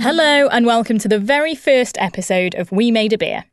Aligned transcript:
Hello, 0.00 0.46
and 0.46 0.64
welcome 0.64 0.96
to 0.98 1.08
the 1.08 1.18
very 1.18 1.56
first 1.56 1.98
episode 1.98 2.54
of 2.54 2.70
We 2.70 2.92
Made 2.92 3.12
a 3.12 3.18
Beer. 3.18 3.44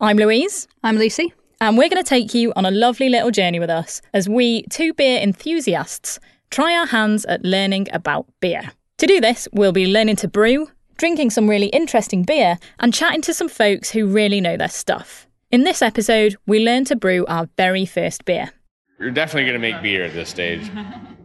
I'm 0.00 0.16
Louise, 0.16 0.66
I'm 0.82 0.96
Lucy. 0.96 1.32
and 1.60 1.78
we're 1.78 1.88
going 1.88 2.02
to 2.02 2.08
take 2.08 2.34
you 2.34 2.52
on 2.56 2.66
a 2.66 2.72
lovely 2.72 3.08
little 3.08 3.30
journey 3.30 3.60
with 3.60 3.70
us 3.70 4.02
as 4.12 4.28
we, 4.28 4.62
two 4.62 4.92
beer 4.94 5.20
enthusiasts, 5.20 6.18
try 6.50 6.76
our 6.76 6.86
hands 6.86 7.24
at 7.26 7.44
learning 7.44 7.86
about 7.92 8.26
beer. 8.40 8.72
To 8.98 9.06
do 9.06 9.20
this, 9.20 9.46
we'll 9.52 9.70
be 9.70 9.86
learning 9.86 10.16
to 10.16 10.26
brew, 10.26 10.68
drinking 10.96 11.30
some 11.30 11.48
really 11.48 11.68
interesting 11.68 12.24
beer, 12.24 12.58
and 12.80 12.92
chatting 12.92 13.22
to 13.22 13.32
some 13.32 13.48
folks 13.48 13.90
who 13.90 14.08
really 14.08 14.40
know 14.40 14.56
their 14.56 14.68
stuff. 14.68 15.28
In 15.52 15.62
this 15.62 15.82
episode, 15.82 16.34
we 16.48 16.64
learn 16.64 16.84
to 16.86 16.96
brew 16.96 17.26
our 17.26 17.48
very 17.56 17.86
first 17.86 18.24
beer. 18.24 18.50
You're 18.98 19.12
definitely 19.12 19.44
going 19.48 19.60
to 19.62 19.72
make 19.72 19.80
beer 19.82 20.02
at 20.04 20.14
this 20.14 20.30
stage. 20.30 20.68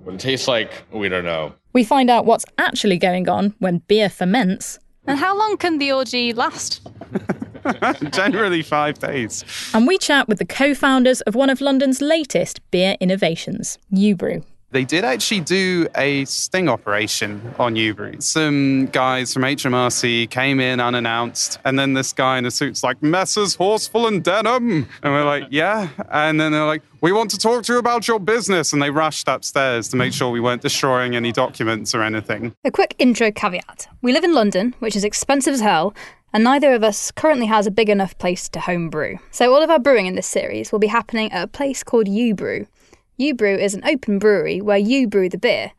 What 0.08 0.14
it 0.14 0.22
tastes 0.22 0.48
like, 0.48 0.72
we 0.94 1.10
don't 1.10 1.26
know. 1.26 1.54
We 1.74 1.84
find 1.84 2.10
out 2.10 2.26
what's 2.26 2.46
actually 2.58 2.98
going 2.98 3.28
on 3.28 3.54
when 3.60 3.80
beer 3.90 4.08
ferments, 4.08 4.80
And 5.06 5.20
how 5.20 5.38
long 5.38 5.58
can 5.58 5.80
the 5.80 5.92
orgy 5.92 6.32
last? 6.32 6.80
Generally 8.12 8.62
five 8.64 9.00
days. 9.00 9.44
and 9.74 9.86
we 9.86 9.98
chat 9.98 10.30
with 10.30 10.38
the 10.40 10.46
co 10.46 10.74
founders 10.74 11.20
of 11.22 11.36
one 11.36 11.50
of 11.50 11.60
London's 11.60 12.00
latest 12.02 12.62
beer 12.72 12.96
innovations, 13.02 13.78
Ubrew. 13.92 14.46
They 14.78 14.86
did 14.86 15.04
actually 15.06 15.40
do 15.40 15.88
a 15.96 16.24
sting 16.26 16.70
operation 16.70 17.42
on 17.58 17.74
Ubrew. 17.74 18.22
Some 18.22 18.86
guys 18.92 19.34
from 19.34 19.42
HMRC 19.42 20.30
came 20.30 20.60
in 20.60 20.80
unannounced, 20.80 21.58
and 21.66 21.80
then 21.80 21.96
this 21.96 22.14
guy 22.14 22.38
in 22.38 22.46
a 22.46 22.52
suit's 22.52 22.84
like, 22.84 23.02
Messrs. 23.02 23.58
Horsfall 23.58 24.08
and 24.08 24.24
Denham. 24.24 24.88
And 25.02 25.14
we're 25.14 25.26
like, 25.26 25.46
yeah. 25.50 25.90
And 26.12 26.40
then 26.40 26.52
they're 26.52 26.68
like, 26.68 26.84
we 27.02 27.12
want 27.12 27.32
to 27.32 27.40
talk 27.40 27.64
to 27.64 27.74
you 27.74 27.80
about 27.80 28.08
your 28.08 28.20
business. 28.20 28.72
And 28.72 28.80
they 28.80 28.92
rushed 28.92 29.28
upstairs 29.28 29.88
to 29.88 29.98
make 29.98 30.14
sure 30.14 30.30
we 30.30 30.42
weren't 30.42 30.62
destroying 30.62 31.16
any 31.16 31.32
documents 31.32 31.96
or 31.96 32.04
anything. 32.04 32.54
A 32.64 32.70
quick 32.70 32.94
intro 33.00 33.32
caveat. 33.32 33.88
We 34.04 34.14
live 34.14 34.24
in 34.24 34.36
London, 34.36 34.76
which 34.78 34.96
is 34.96 35.04
expensive 35.04 35.56
as 35.56 35.62
hell, 35.62 35.96
and 36.34 36.44
neither 36.44 36.76
of 36.76 36.84
us 36.84 37.10
currently 37.10 37.48
has 37.48 37.66
a 37.66 37.72
big 37.72 37.90
enough 37.90 38.16
place 38.20 38.48
to 38.50 38.60
home 38.60 38.92
brew. 38.92 39.18
So 39.32 39.52
all 39.56 39.64
of 39.64 39.72
our 39.72 39.80
brewing 39.80 40.06
in 40.06 40.14
this 40.14 40.28
series 40.28 40.72
will 40.72 40.78
be 40.78 40.86
happening 40.86 41.32
at 41.32 41.46
a 41.46 41.48
place 41.48 41.82
called 41.82 42.08
Ubrew. 43.20 43.34
Ubrew 43.34 43.60
is 43.60 43.74
an 43.74 43.84
open 43.86 44.20
brewery 44.20 44.62
where 44.62 44.78
you 44.78 45.08
brew 45.08 45.30
the 45.30 45.38
beer. 45.38 45.72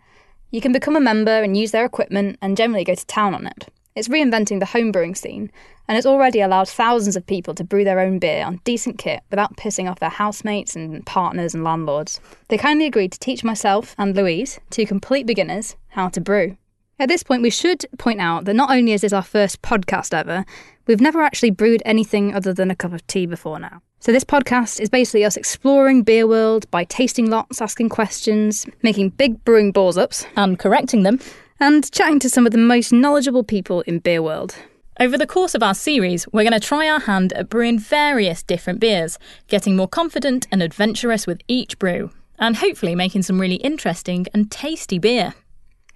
You 0.51 0.61
can 0.61 0.73
become 0.73 0.97
a 0.97 1.01
member 1.01 1.43
and 1.43 1.57
use 1.57 1.71
their 1.71 1.85
equipment 1.85 2.39
and 2.41 2.57
generally 2.57 2.85
go 2.85 2.95
to 2.95 3.07
town 3.07 3.35
on 3.35 3.47
it. 3.47 3.69
It's 3.95 4.09
reinventing 4.09 4.61
the 4.61 4.67
home 4.67 4.93
brewing 4.93 5.15
scene, 5.15 5.51
and 5.89 5.99
it's 5.99 6.07
already 6.07 6.41
allowed 6.41 6.69
thousands 6.69 7.17
of 7.17 7.27
people 7.27 7.55
to 7.55 7.65
brew 7.65 7.85
their 7.85 8.01
own 8.01 8.19
beer 8.19 8.45
on 8.45 8.61
decent 8.65 8.99
kit 8.99 9.23
without 9.31 9.57
pissing 9.57 9.91
off 9.91 9.99
their 9.99 10.09
housemates 10.09 10.77
and 10.77 11.05
partners 11.05 11.55
and 11.55 11.65
landlords. 11.65 12.21
They 12.49 12.59
kindly 12.59 12.87
agreed 12.87 13.13
to 13.13 13.19
teach 13.19 13.43
myself 13.43 13.95
and 13.99 14.15
Louise, 14.15 14.61
two 14.71 14.87
complete 14.87 15.27
beginners, 15.27 15.77
how 15.89 16.09
to 16.11 16.21
brew. 16.21 16.57
At 17.01 17.09
this 17.09 17.23
point, 17.23 17.43
we 17.43 17.51
should 17.51 17.87
point 17.99 18.21
out 18.21 18.45
that 18.45 18.55
not 18.55 18.71
only 18.71 18.93
is 18.93 19.03
this 19.03 19.13
our 19.13 19.23
first 19.23 19.63
podcast 19.63 20.13
ever, 20.13 20.45
we've 20.89 21.01
never 21.01 21.23
actually 21.23 21.51
brewed 21.51 21.83
anything 21.85 22.35
other 22.35 22.53
than 22.53 22.73
a 22.73 22.75
cup 22.75 22.93
of 22.93 23.07
tea 23.07 23.27
before 23.27 23.61
now. 23.61 23.81
So 24.01 24.11
this 24.11 24.25
podcast 24.25 24.81
is 24.81 24.89
basically 24.89 25.25
us 25.25 25.37
exploring 25.37 26.03
beer 26.03 26.27
world 26.27 26.69
by 26.73 26.85
tasting 26.85 27.31
lots, 27.31 27.61
asking 27.61 27.91
questions, 27.91 28.67
making 28.83 29.11
big 29.11 29.45
brewing 29.45 29.71
balls 29.71 29.99
ups, 29.99 30.27
and 30.35 30.59
correcting 30.59 31.05
them. 31.05 31.21
and 31.61 31.91
chatting 31.91 32.21
to 32.21 32.31
some 32.31 32.47
of 32.47 32.53
the 32.53 32.59
most 32.59 32.93
knowledgeable 32.93 33.43
people 33.43 33.81
in 33.83 33.99
beer 33.99 34.23
world. 34.23 34.55
Over 35.01 35.19
the 35.19 35.27
course 35.27 35.55
of 35.55 35.63
our 35.63 35.75
series, 35.75 36.27
we're 36.33 36.49
going 36.49 36.53
to 36.53 36.61
try 36.61 36.89
our 36.89 37.01
hand 37.01 37.33
at 37.33 37.49
brewing 37.49 37.79
various 37.79 38.43
different 38.43 38.81
beers, 38.81 39.19
getting 39.49 39.77
more 39.77 39.89
confident 39.89 40.47
and 40.51 40.63
adventurous 40.63 41.27
with 41.27 41.41
each 41.49 41.79
brew, 41.79 42.11
and 42.39 42.57
hopefully 42.57 42.95
making 42.95 43.23
some 43.23 43.41
really 43.41 43.57
interesting 43.57 44.27
and 44.35 44.51
tasty 44.51 44.99
beer. 44.99 45.35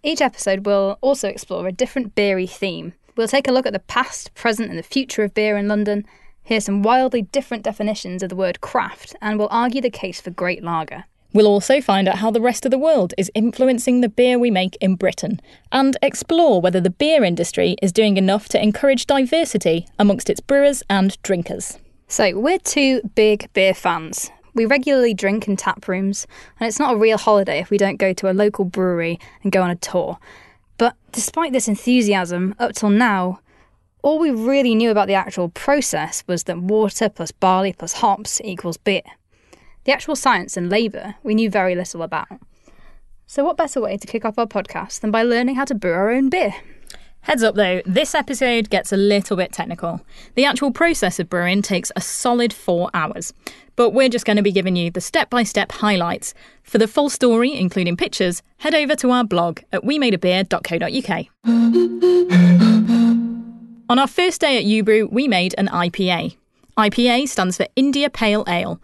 Each 0.02 0.20
episode 0.20 0.66
will 0.66 0.98
also 1.00 1.28
explore 1.28 1.68
a 1.68 1.72
different 1.72 2.14
beery 2.14 2.46
theme. 2.46 2.94
We'll 3.14 3.28
take 3.28 3.46
a 3.46 3.52
look 3.52 3.66
at 3.66 3.74
the 3.74 3.78
past, 3.78 4.34
present, 4.34 4.70
and 4.70 4.78
the 4.78 4.82
future 4.82 5.22
of 5.22 5.34
beer 5.34 5.58
in 5.58 5.68
London, 5.68 6.06
hear 6.42 6.60
some 6.60 6.82
wildly 6.82 7.22
different 7.22 7.62
definitions 7.62 8.22
of 8.22 8.30
the 8.30 8.36
word 8.36 8.62
craft, 8.62 9.14
and 9.20 9.38
we'll 9.38 9.48
argue 9.50 9.82
the 9.82 9.90
case 9.90 10.20
for 10.20 10.30
great 10.30 10.62
lager. 10.64 11.04
We'll 11.34 11.46
also 11.46 11.80
find 11.80 12.08
out 12.08 12.18
how 12.18 12.30
the 12.30 12.40
rest 12.40 12.64
of 12.64 12.70
the 12.70 12.78
world 12.78 13.12
is 13.18 13.30
influencing 13.34 14.00
the 14.00 14.08
beer 14.08 14.38
we 14.38 14.50
make 14.50 14.76
in 14.80 14.96
Britain, 14.96 15.40
and 15.70 15.96
explore 16.00 16.60
whether 16.60 16.80
the 16.80 16.90
beer 16.90 17.22
industry 17.22 17.76
is 17.82 17.92
doing 17.92 18.16
enough 18.16 18.48
to 18.50 18.62
encourage 18.62 19.06
diversity 19.06 19.86
amongst 19.98 20.30
its 20.30 20.40
brewers 20.40 20.82
and 20.88 21.20
drinkers. 21.22 21.78
So, 22.08 22.38
we're 22.38 22.58
two 22.58 23.02
big 23.14 23.52
beer 23.52 23.74
fans. 23.74 24.30
We 24.54 24.66
regularly 24.66 25.14
drink 25.14 25.48
in 25.48 25.56
tap 25.56 25.86
rooms, 25.86 26.26
and 26.60 26.66
it's 26.66 26.78
not 26.78 26.94
a 26.94 26.98
real 26.98 27.18
holiday 27.18 27.58
if 27.58 27.70
we 27.70 27.78
don't 27.78 27.96
go 27.96 28.12
to 28.14 28.30
a 28.30 28.32
local 28.32 28.64
brewery 28.64 29.18
and 29.42 29.52
go 29.52 29.62
on 29.62 29.70
a 29.70 29.76
tour. 29.76 30.18
But 30.82 30.96
despite 31.12 31.52
this 31.52 31.68
enthusiasm, 31.68 32.56
up 32.58 32.72
till 32.72 32.90
now, 32.90 33.38
all 34.02 34.18
we 34.18 34.32
really 34.32 34.74
knew 34.74 34.90
about 34.90 35.06
the 35.06 35.14
actual 35.14 35.48
process 35.48 36.24
was 36.26 36.42
that 36.42 36.58
water 36.58 37.08
plus 37.08 37.30
barley 37.30 37.72
plus 37.72 37.92
hops 37.92 38.40
equals 38.42 38.78
beer. 38.78 39.04
The 39.84 39.92
actual 39.92 40.16
science 40.16 40.56
and 40.56 40.68
labour 40.68 41.14
we 41.22 41.36
knew 41.36 41.48
very 41.48 41.76
little 41.76 42.02
about. 42.02 42.26
So, 43.28 43.44
what 43.44 43.56
better 43.56 43.80
way 43.80 43.96
to 43.96 44.06
kick 44.08 44.24
off 44.24 44.40
our 44.40 44.46
podcast 44.48 45.02
than 45.02 45.12
by 45.12 45.22
learning 45.22 45.54
how 45.54 45.66
to 45.66 45.74
brew 45.76 45.92
our 45.92 46.10
own 46.10 46.30
beer? 46.30 46.52
Heads 47.20 47.44
up 47.44 47.54
though, 47.54 47.80
this 47.86 48.12
episode 48.12 48.68
gets 48.68 48.92
a 48.92 48.96
little 48.96 49.36
bit 49.36 49.52
technical. 49.52 50.00
The 50.34 50.46
actual 50.46 50.72
process 50.72 51.20
of 51.20 51.28
brewing 51.28 51.62
takes 51.62 51.92
a 51.94 52.00
solid 52.00 52.52
four 52.52 52.90
hours, 52.92 53.32
but 53.76 53.90
we're 53.90 54.08
just 54.08 54.24
going 54.24 54.36
to 54.36 54.42
be 54.42 54.52
giving 54.52 54.76
you 54.76 54.90
the 54.90 55.00
step 55.00 55.30
by 55.30 55.42
step 55.42 55.72
highlights. 55.72 56.34
For 56.62 56.78
the 56.78 56.88
full 56.88 57.10
story, 57.10 57.54
including 57.54 57.96
pictures, 57.96 58.42
head 58.58 58.74
over 58.74 58.94
to 58.96 59.10
our 59.10 59.24
blog 59.24 59.60
at 59.72 59.82
wemadeabeer.co.uk. 59.82 61.26
On 63.88 63.98
our 63.98 64.06
first 64.06 64.40
day 64.40 64.58
at 64.58 64.64
Ubrew, 64.64 65.10
we 65.12 65.28
made 65.28 65.54
an 65.58 65.68
IPA. 65.68 66.36
IPA 66.78 67.28
stands 67.28 67.56
for 67.58 67.66
India 67.76 68.08
Pale 68.08 68.44
Ale. 68.48 68.80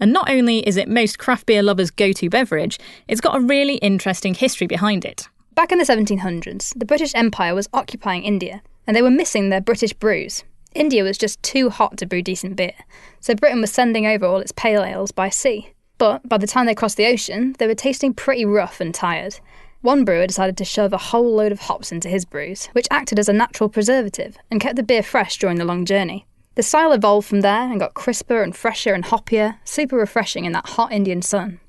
And 0.00 0.12
not 0.12 0.30
only 0.30 0.66
is 0.66 0.76
it 0.76 0.88
most 0.88 1.18
craft 1.18 1.46
beer 1.46 1.62
lovers' 1.62 1.90
go 1.90 2.12
to 2.12 2.30
beverage, 2.30 2.78
it's 3.06 3.20
got 3.20 3.36
a 3.36 3.40
really 3.40 3.76
interesting 3.76 4.34
history 4.34 4.66
behind 4.66 5.04
it. 5.04 5.28
Back 5.54 5.72
in 5.72 5.78
the 5.78 5.84
1700s, 5.84 6.78
the 6.78 6.84
British 6.84 7.12
Empire 7.14 7.54
was 7.54 7.68
occupying 7.72 8.22
India, 8.22 8.62
and 8.86 8.96
they 8.96 9.02
were 9.02 9.10
missing 9.10 9.48
their 9.48 9.60
British 9.60 9.92
brews. 9.92 10.44
India 10.74 11.02
was 11.02 11.18
just 11.18 11.42
too 11.42 11.70
hot 11.70 11.96
to 11.98 12.06
brew 12.06 12.22
decent 12.22 12.56
beer, 12.56 12.74
so 13.20 13.34
Britain 13.34 13.60
was 13.60 13.72
sending 13.72 14.06
over 14.06 14.26
all 14.26 14.38
its 14.38 14.52
pale 14.52 14.84
ales 14.84 15.12
by 15.12 15.28
sea. 15.28 15.72
But 15.98 16.28
by 16.28 16.38
the 16.38 16.46
time 16.46 16.66
they 16.66 16.74
crossed 16.74 16.96
the 16.96 17.06
ocean, 17.06 17.56
they 17.58 17.66
were 17.66 17.74
tasting 17.74 18.14
pretty 18.14 18.44
rough 18.44 18.80
and 18.80 18.94
tired. 18.94 19.40
One 19.80 20.04
brewer 20.04 20.26
decided 20.26 20.56
to 20.56 20.64
shove 20.64 20.92
a 20.92 20.98
whole 20.98 21.34
load 21.34 21.52
of 21.52 21.60
hops 21.60 21.92
into 21.92 22.08
his 22.08 22.24
brews, 22.24 22.66
which 22.66 22.88
acted 22.90 23.18
as 23.18 23.28
a 23.28 23.32
natural 23.32 23.68
preservative 23.68 24.36
and 24.50 24.60
kept 24.60 24.76
the 24.76 24.82
beer 24.82 25.02
fresh 25.02 25.38
during 25.38 25.58
the 25.58 25.64
long 25.64 25.84
journey. 25.84 26.26
The 26.56 26.64
style 26.64 26.92
evolved 26.92 27.28
from 27.28 27.42
there 27.42 27.70
and 27.70 27.78
got 27.78 27.94
crisper 27.94 28.42
and 28.42 28.54
fresher 28.54 28.92
and 28.92 29.04
hoppier, 29.04 29.58
super 29.64 29.96
refreshing 29.96 30.44
in 30.44 30.52
that 30.52 30.70
hot 30.70 30.90
Indian 30.90 31.22
sun. 31.22 31.60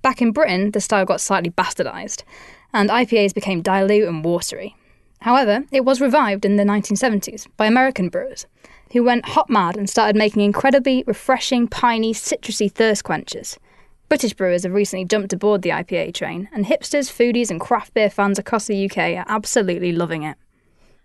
Back 0.00 0.22
in 0.22 0.32
Britain, 0.32 0.70
the 0.70 0.80
style 0.80 1.04
got 1.04 1.20
slightly 1.20 1.50
bastardised, 1.50 2.22
and 2.72 2.88
IPAs 2.88 3.34
became 3.34 3.60
dilute 3.60 4.08
and 4.08 4.24
watery. 4.24 4.74
However, 5.20 5.64
it 5.72 5.84
was 5.84 6.00
revived 6.00 6.44
in 6.44 6.56
the 6.56 6.64
1970s 6.64 7.46
by 7.56 7.66
American 7.66 8.08
brewers, 8.08 8.46
who 8.92 9.02
went 9.02 9.28
hot 9.28 9.50
mad 9.50 9.76
and 9.76 9.88
started 9.88 10.16
making 10.16 10.42
incredibly 10.42 11.04
refreshing, 11.06 11.68
piney, 11.68 12.14
citrusy 12.14 12.70
thirst 12.70 13.04
quenchers. 13.04 13.58
British 14.08 14.32
brewers 14.32 14.62
have 14.62 14.72
recently 14.72 15.04
jumped 15.04 15.32
aboard 15.32 15.62
the 15.62 15.68
IPA 15.70 16.14
train, 16.14 16.48
and 16.52 16.64
hipsters, 16.64 17.12
foodies, 17.12 17.50
and 17.50 17.60
craft 17.60 17.92
beer 17.92 18.08
fans 18.08 18.38
across 18.38 18.66
the 18.66 18.84
UK 18.86 19.16
are 19.16 19.24
absolutely 19.28 19.92
loving 19.92 20.22
it. 20.22 20.36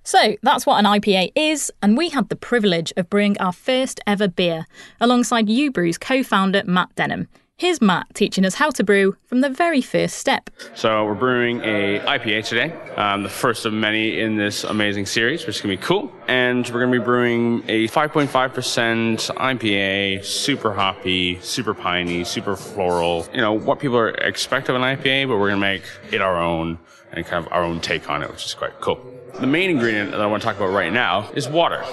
So 0.05 0.35
that's 0.41 0.65
what 0.65 0.79
an 0.79 0.85
IPA 0.85 1.31
is, 1.35 1.71
and 1.81 1.97
we 1.97 2.09
had 2.09 2.29
the 2.29 2.35
privilege 2.35 2.93
of 2.95 3.09
brewing 3.09 3.37
our 3.39 3.53
first 3.53 3.99
ever 4.05 4.27
beer 4.27 4.65
alongside 4.99 5.47
Ubrew's 5.47 5.97
co 5.97 6.23
founder 6.23 6.61
Matt 6.65 6.95
Denham. 6.95 7.27
Here's 7.63 7.81
Matt 7.81 8.13
teaching 8.13 8.43
us 8.43 8.55
how 8.55 8.71
to 8.71 8.83
brew 8.83 9.15
from 9.27 9.39
the 9.39 9.47
very 9.47 9.79
first 9.79 10.17
step. 10.17 10.49
So 10.75 11.05
we're 11.05 11.13
brewing 11.13 11.61
a 11.61 12.01
IPA 12.01 12.45
today, 12.45 12.73
um, 12.97 13.23
the 13.23 13.29
first 13.29 13.65
of 13.65 13.71
many 13.71 14.19
in 14.19 14.35
this 14.35 14.65
amazing 14.65 15.05
series, 15.05 15.47
which 15.47 15.55
is 15.55 15.61
gonna 15.61 15.77
be 15.77 15.81
cool. 15.81 16.11
And 16.27 16.67
we're 16.67 16.81
gonna 16.81 16.91
be 16.91 17.05
brewing 17.05 17.63
a 17.69 17.87
5.5% 17.87 19.31
IPA, 19.37 20.25
super 20.25 20.73
hoppy, 20.73 21.39
super 21.39 21.73
piney, 21.73 22.25
super 22.25 22.57
floral. 22.57 23.25
You 23.33 23.39
know 23.39 23.53
what 23.53 23.79
people 23.79 23.97
are 23.97 24.09
expect 24.09 24.67
of 24.67 24.75
an 24.75 24.81
IPA, 24.81 25.29
but 25.29 25.37
we're 25.37 25.47
gonna 25.47 25.61
make 25.61 25.83
it 26.11 26.19
our 26.19 26.35
own 26.35 26.79
and 27.13 27.25
kind 27.25 27.45
of 27.45 27.53
our 27.53 27.63
own 27.63 27.79
take 27.79 28.09
on 28.09 28.23
it, 28.23 28.29
which 28.29 28.45
is 28.45 28.53
quite 28.53 28.77
cool. 28.81 28.99
The 29.39 29.47
main 29.47 29.69
ingredient 29.69 30.11
that 30.11 30.19
I 30.19 30.25
want 30.25 30.43
to 30.43 30.47
talk 30.49 30.57
about 30.57 30.73
right 30.73 30.91
now 30.91 31.31
is 31.33 31.47
water. 31.47 31.85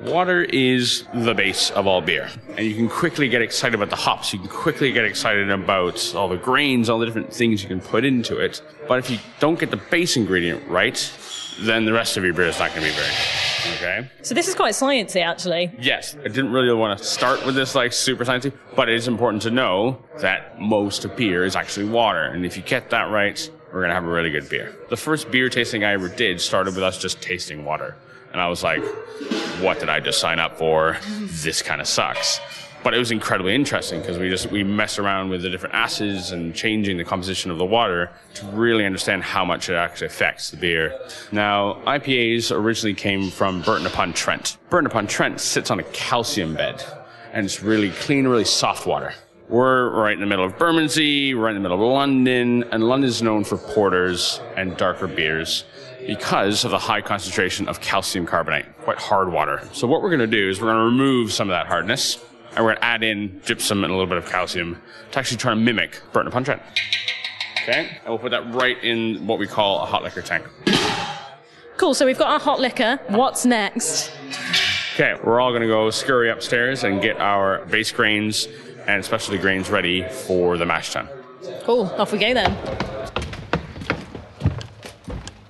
Water 0.00 0.44
is 0.44 1.04
the 1.12 1.34
base 1.34 1.70
of 1.72 1.86
all 1.86 2.00
beer. 2.00 2.30
And 2.56 2.66
you 2.66 2.74
can 2.74 2.88
quickly 2.88 3.28
get 3.28 3.42
excited 3.42 3.74
about 3.74 3.90
the 3.90 3.96
hops. 3.96 4.32
You 4.32 4.38
can 4.38 4.48
quickly 4.48 4.92
get 4.92 5.04
excited 5.04 5.50
about 5.50 6.14
all 6.14 6.26
the 6.26 6.38
grains, 6.38 6.88
all 6.88 6.98
the 6.98 7.04
different 7.04 7.34
things 7.34 7.62
you 7.62 7.68
can 7.68 7.82
put 7.82 8.06
into 8.06 8.38
it. 8.38 8.62
But 8.88 8.98
if 8.98 9.10
you 9.10 9.18
don't 9.40 9.58
get 9.58 9.70
the 9.70 9.76
base 9.76 10.16
ingredient 10.16 10.66
right, 10.68 10.96
then 11.58 11.84
the 11.84 11.92
rest 11.92 12.16
of 12.16 12.24
your 12.24 12.32
beer 12.34 12.46
is 12.46 12.58
not 12.58 12.70
going 12.70 12.82
to 12.82 12.88
be 12.88 12.94
very 12.94 13.08
good. 13.08 13.76
Okay? 13.76 14.10
So 14.22 14.34
this 14.34 14.48
is 14.48 14.54
quite 14.54 14.74
sciencey, 14.74 15.22
actually. 15.22 15.70
Yes, 15.78 16.16
I 16.16 16.28
didn't 16.28 16.52
really 16.52 16.72
want 16.72 16.98
to 16.98 17.04
start 17.04 17.44
with 17.44 17.54
this 17.54 17.74
like 17.74 17.92
super 17.92 18.24
sciencey, 18.24 18.52
but 18.74 18.88
it 18.88 18.94
is 18.94 19.08
important 19.08 19.42
to 19.42 19.50
know 19.50 20.02
that 20.18 20.60
most 20.60 21.04
of 21.04 21.16
beer 21.16 21.44
is 21.44 21.56
actually 21.56 21.88
water. 21.88 22.24
And 22.24 22.46
if 22.46 22.56
you 22.56 22.62
get 22.62 22.90
that 22.90 23.10
right, 23.10 23.50
we're 23.66 23.80
going 23.80 23.90
to 23.90 23.94
have 23.94 24.04
a 24.04 24.08
really 24.08 24.30
good 24.30 24.48
beer. 24.48 24.74
The 24.88 24.96
first 24.96 25.30
beer 25.30 25.48
tasting 25.48 25.84
I 25.84 25.92
ever 25.92 26.08
did 26.08 26.40
started 26.40 26.74
with 26.74 26.82
us 26.82 26.98
just 26.98 27.20
tasting 27.20 27.64
water. 27.64 27.96
And 28.32 28.40
I 28.40 28.48
was 28.48 28.62
like, 28.62 28.82
what 29.60 29.78
did 29.80 29.88
I 29.88 30.00
just 30.00 30.20
sign 30.20 30.38
up 30.38 30.56
for? 30.58 30.96
This 31.20 31.62
kind 31.62 31.80
of 31.80 31.86
sucks. 31.86 32.40
But 32.82 32.94
it 32.94 32.98
was 32.98 33.10
incredibly 33.10 33.54
interesting 33.54 34.00
because 34.00 34.18
we 34.18 34.30
just 34.30 34.50
we 34.50 34.64
messed 34.64 34.98
around 34.98 35.28
with 35.28 35.42
the 35.42 35.50
different 35.50 35.74
acids 35.74 36.30
and 36.32 36.54
changing 36.54 36.96
the 36.96 37.04
composition 37.04 37.50
of 37.50 37.58
the 37.58 37.64
water 37.64 38.10
to 38.34 38.46
really 38.46 38.86
understand 38.86 39.22
how 39.22 39.44
much 39.44 39.68
it 39.68 39.74
actually 39.74 40.06
affects 40.06 40.50
the 40.50 40.56
beer. 40.56 40.98
Now, 41.30 41.74
IPAs 41.86 42.50
originally 42.50 42.94
came 42.94 43.30
from 43.30 43.60
Burton 43.62 43.86
upon 43.86 44.14
Trent. 44.14 44.56
Burton 44.70 44.86
upon 44.86 45.06
Trent 45.06 45.40
sits 45.40 45.70
on 45.70 45.78
a 45.78 45.84
calcium 45.84 46.54
bed 46.54 46.82
and 47.32 47.44
it's 47.44 47.62
really 47.62 47.90
clean, 47.90 48.26
really 48.26 48.44
soft 48.44 48.86
water. 48.86 49.12
We're 49.48 49.90
right 49.90 50.14
in 50.14 50.20
the 50.20 50.26
middle 50.26 50.44
of 50.44 50.56
Bermondsey, 50.56 51.34
right 51.34 51.50
in 51.50 51.56
the 51.56 51.68
middle 51.68 51.84
of 51.84 51.92
London, 51.92 52.62
and 52.70 52.84
London 52.84 53.08
is 53.08 53.20
known 53.20 53.42
for 53.42 53.56
porters 53.58 54.40
and 54.56 54.76
darker 54.76 55.08
beers 55.08 55.64
because 56.06 56.64
of 56.64 56.70
the 56.70 56.78
high 56.78 57.00
concentration 57.00 57.68
of 57.68 57.80
calcium 57.80 58.26
carbonate, 58.26 58.64
quite 58.82 58.98
hard 58.98 59.32
water. 59.32 59.68
So 59.72 59.86
what 59.86 60.02
we're 60.02 60.08
going 60.08 60.20
to 60.20 60.26
do 60.26 60.48
is 60.48 60.60
we're 60.60 60.72
going 60.72 60.78
to 60.78 60.84
remove 60.84 61.32
some 61.32 61.50
of 61.50 61.54
that 61.54 61.66
hardness, 61.66 62.24
and 62.56 62.64
we're 62.64 62.72
going 62.72 62.76
to 62.76 62.84
add 62.84 63.02
in 63.02 63.40
gypsum 63.44 63.84
and 63.84 63.92
a 63.92 63.96
little 63.96 64.08
bit 64.08 64.18
of 64.18 64.26
calcium 64.26 64.80
to 65.12 65.18
actually 65.18 65.36
try 65.36 65.50
to 65.50 65.56
mimic 65.56 66.00
Burton 66.12 66.28
upon 66.28 66.44
Trent. 66.44 66.62
Okay, 67.62 67.88
and 68.00 68.08
we'll 68.08 68.18
put 68.18 68.30
that 68.30 68.54
right 68.54 68.82
in 68.82 69.26
what 69.26 69.38
we 69.38 69.46
call 69.46 69.82
a 69.82 69.86
hot 69.86 70.02
liquor 70.02 70.22
tank. 70.22 70.46
Cool, 71.76 71.94
so 71.94 72.04
we've 72.04 72.18
got 72.18 72.30
our 72.30 72.40
hot 72.40 72.60
liquor. 72.60 72.98
What's 73.08 73.44
next? 73.44 74.12
Okay, 74.94 75.14
we're 75.22 75.40
all 75.40 75.50
going 75.50 75.62
to 75.62 75.68
go 75.68 75.90
scurry 75.90 76.30
upstairs 76.30 76.84
and 76.84 77.00
get 77.00 77.18
our 77.18 77.64
base 77.66 77.92
grains 77.92 78.48
and 78.86 79.04
specialty 79.04 79.40
grains 79.40 79.70
ready 79.70 80.02
for 80.08 80.56
the 80.56 80.66
mash 80.66 80.92
tun. 80.92 81.08
Cool, 81.62 81.86
off 81.96 82.12
we 82.12 82.18
go 82.18 82.34
then. 82.34 82.52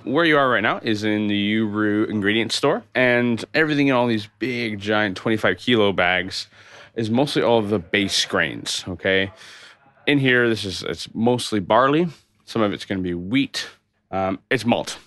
Where 0.03 0.25
you 0.25 0.37
are 0.37 0.49
right 0.49 0.61
now 0.61 0.79
is 0.83 1.03
in 1.03 1.27
the 1.27 1.55
Ubrew 1.57 2.09
ingredient 2.09 2.51
store, 2.51 2.83
and 2.93 3.43
everything 3.53 3.87
in 3.87 3.93
all 3.93 4.07
these 4.07 4.27
big, 4.39 4.79
giant 4.79 5.15
25 5.17 5.57
kilo 5.57 5.93
bags 5.93 6.47
is 6.95 7.09
mostly 7.09 7.41
all 7.41 7.59
of 7.59 7.69
the 7.69 7.79
base 7.79 8.25
grains. 8.25 8.83
Okay, 8.87 9.31
in 10.07 10.19
here, 10.19 10.49
this 10.49 10.65
is 10.65 10.83
it's 10.83 11.13
mostly 11.13 11.59
barley. 11.59 12.07
Some 12.45 12.61
of 12.61 12.73
it's 12.73 12.85
going 12.85 12.97
to 12.97 13.03
be 13.03 13.13
wheat. 13.13 13.67
Um, 14.09 14.39
it's 14.49 14.65
malt. 14.65 14.97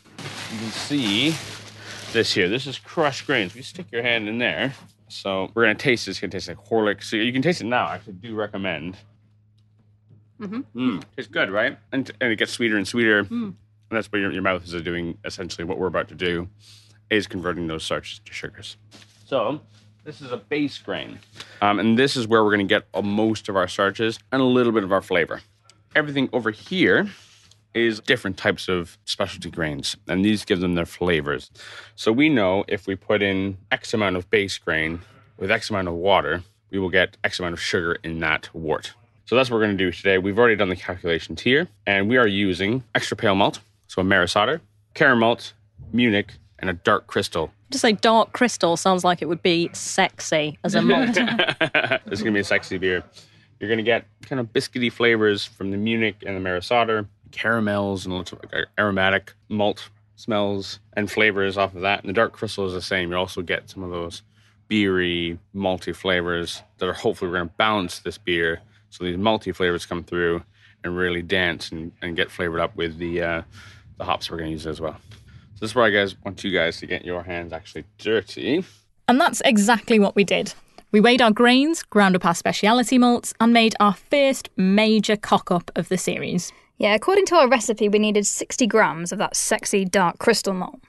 You 0.53 0.59
can 0.59 0.71
see 0.71 1.35
this 2.13 2.33
here. 2.33 2.49
This 2.49 2.67
is 2.67 2.79
crushed 2.79 3.27
grains. 3.27 3.51
If 3.51 3.57
you 3.57 3.63
stick 3.63 3.87
your 3.93 4.03
hand 4.03 4.29
in 4.29 4.39
there, 4.39 4.73
so 5.09 5.51
we're 5.55 5.65
gonna 5.65 5.75
taste 5.75 6.07
this. 6.07 6.17
It's 6.17 6.21
gonna 6.21 6.31
taste 6.31 6.49
like 6.49 6.59
Horlicks. 6.59 7.05
So 7.05 7.17
you 7.17 7.33
can 7.33 7.43
taste 7.43 7.61
it 7.61 7.65
now. 7.65 7.87
I 7.87 7.97
actually 7.97 8.15
do 8.15 8.35
recommend. 8.35 8.97
Mm-hmm. 10.41 10.79
Mm, 10.79 11.03
it's 11.17 11.29
good, 11.29 11.51
right? 11.51 11.79
And, 11.93 12.11
and 12.21 12.33
it 12.33 12.37
gets 12.37 12.53
sweeter 12.53 12.77
and 12.77 12.87
sweeter. 12.89 13.21
And 13.31 13.57
that's 13.91 14.11
what 14.11 14.19
your, 14.19 14.33
your 14.33 14.43
mouth 14.43 14.65
is 14.65 14.83
doing. 14.83 15.19
Essentially, 15.25 15.65
what 15.65 15.79
we're 15.79 15.87
about 15.87 16.09
to 16.09 16.15
do 16.15 16.49
is 17.11 17.27
converting 17.27 17.67
those 17.67 17.85
starches 17.85 18.21
to 18.25 18.33
sugars. 18.33 18.77
So 19.25 19.61
this 20.05 20.21
is 20.21 20.31
a 20.31 20.37
base 20.37 20.79
grain, 20.79 21.19
um, 21.63 21.79
and 21.79 21.99
this 21.99 22.15
is 22.17 22.29
where 22.29 22.45
we're 22.45 22.51
gonna 22.51 22.65
get 22.65 22.87
uh, 22.93 23.03
most 23.03 23.49
of 23.49 23.57
our 23.57 23.67
starches 23.67 24.19
and 24.31 24.41
a 24.43 24.45
little 24.45 24.73
bit 24.73 24.85
of 24.85 24.93
our 24.93 25.01
flavor. 25.01 25.41
Everything 25.97 26.29
over 26.33 26.51
here 26.51 27.09
is 27.73 28.01
different 28.01 28.37
types 28.37 28.69
of 28.69 28.99
specialty 29.05 29.51
grains, 29.51 29.97
and 30.07 30.25
these 30.25 30.45
give 30.45 30.61
them 30.61 30.75
their 30.75 30.87
flavors. 30.87 31.51
So 31.97 32.13
we 32.13 32.29
know 32.29 32.65
if 32.69 32.87
we 32.87 32.95
put 32.95 33.23
in 33.23 33.57
X 33.73 33.95
amount 33.95 34.17
of 34.17 34.29
base 34.31 34.59
grain 34.59 35.01
with 35.39 35.51
X 35.51 35.71
amount 35.71 35.89
of 35.89 35.95
water, 35.95 36.45
we 36.71 36.79
will 36.79 36.91
get 36.91 37.17
X 37.25 37.41
amount 37.41 37.55
of 37.55 37.61
sugar 37.61 37.97
in 38.05 38.21
that 38.21 38.55
wort. 38.55 38.93
So 39.25 39.37
that's 39.37 39.51
what 39.51 39.57
we're 39.57 39.65
going 39.65 39.79
to 39.79 39.85
do 39.85 39.91
today. 39.91 40.19
We've 40.19 40.39
already 40.39 40.57
done 40.57 40.69
the 40.69 40.77
calculations 40.77 41.41
here, 41.41 41.67
and 41.87 42.11
we 42.11 42.19
are 42.19 42.27
using 42.27 42.85
extra 42.95 43.17
pale 43.17 43.35
malt, 43.35 43.61
so 43.89 44.03
a 44.03 44.05
Maris 44.05 44.37
Otter, 44.37 44.61
Caramalt, 44.93 45.55
Munich, 45.93 46.35
and 46.65 46.71
a 46.71 46.81
dark 46.83 47.07
crystal. 47.07 47.53
Just 47.71 47.83
say 47.83 47.93
dark 47.93 48.33
crystal 48.33 48.79
sounds 48.79 49.05
like 49.05 49.21
it 49.21 49.27
would 49.27 49.43
be 49.43 49.69
sexy 49.75 50.59
as 50.65 50.75
a 50.75 50.81
malt. 50.81 51.11
it's 51.11 52.23
going 52.23 52.25
to 52.25 52.31
be 52.33 52.41
a 52.41 52.45
sexy 52.45 52.79
beer. 52.79 53.05
You're 53.61 53.69
going 53.69 53.79
to 53.79 53.85
get 53.85 54.07
kind 54.23 54.41
of 54.41 54.51
biscuity 54.51 54.91
flavors 54.91 55.45
from 55.45 55.71
the 55.71 55.77
Munich 55.77 56.17
and 56.27 56.35
the 56.35 56.41
Maris 56.41 56.71
Otter, 56.71 57.07
caramels 57.33 58.07
and 58.07 58.15
lots 58.15 58.33
of 58.33 58.41
aromatic 58.79 59.35
malt 59.51 59.91
smells 60.17 60.81
and 60.95 61.11
flavors 61.11 61.59
off 61.59 61.75
of 61.75 61.83
that. 61.83 62.01
And 62.01 62.09
the 62.09 62.15
dark 62.15 62.33
crystal 62.33 62.67
is 62.67 62.73
the 62.73 62.81
same. 62.81 63.11
You 63.11 63.19
also 63.19 63.43
get 63.43 63.69
some 63.69 63.83
of 63.83 63.91
those 63.91 64.23
beery, 64.69 65.39
malty 65.55 65.95
flavors 65.95 66.63
that 66.79 66.89
are 66.89 66.95
hopefully 66.95 67.31
going 67.31 67.47
to 67.47 67.55
balance 67.57 67.99
this 67.99 68.17
beer. 68.17 68.61
So 68.89 69.05
these 69.05 69.19
malty 69.19 69.55
flavors 69.55 69.85
come 69.85 70.03
through 70.03 70.43
and 70.83 70.97
really 70.97 71.21
dance 71.21 71.73
and, 71.73 71.93
and 72.01 72.17
get 72.17 72.31
flavored 72.31 72.61
up 72.61 72.75
with 72.75 72.97
the 72.97 73.21
uh, 73.21 73.43
the 73.99 74.05
hops 74.05 74.31
we're 74.31 74.39
going 74.39 74.49
to 74.49 74.53
use 74.53 74.67
as 74.67 74.81
well. 74.81 74.97
So 75.55 75.61
this 75.61 75.71
is 75.71 75.75
where 75.75 75.85
I 75.85 75.91
guys 75.91 76.17
want 76.25 76.43
you 76.45 76.51
guys 76.51 76.79
to 76.79 76.87
get 76.87 77.05
your 77.05 77.23
hands 77.23 77.53
actually 77.53 77.85
dirty. 77.99 78.65
and 79.09 79.21
that's 79.21 79.41
exactly 79.45 79.99
what 79.99 80.17
we 80.17 80.25
did. 80.25 80.55
We 80.91 81.01
weighed 81.01 81.21
our 81.23 81.33
grains, 81.33 81.83
ground 81.83 82.15
up 82.17 82.25
our 82.25 82.35
speciality 82.35 82.99
malts, 82.99 83.35
and 83.41 83.53
made 83.53 83.75
our 83.81 83.95
first 83.95 84.49
major 84.57 85.17
cock 85.17 85.51
up 85.51 85.71
of 85.75 85.89
the 85.89 85.99
series. 85.99 86.53
Yeah, 86.79 86.95
according 86.95 87.27
to 87.27 87.37
our 87.37 87.49
recipe, 87.49 87.89
we 87.89 87.99
needed 87.99 88.27
60 88.27 88.67
grams 88.67 89.11
of 89.13 89.19
that 89.19 89.37
sexy 89.37 89.85
dark 89.85 90.19
crystal 90.19 90.55
malt. 90.55 90.81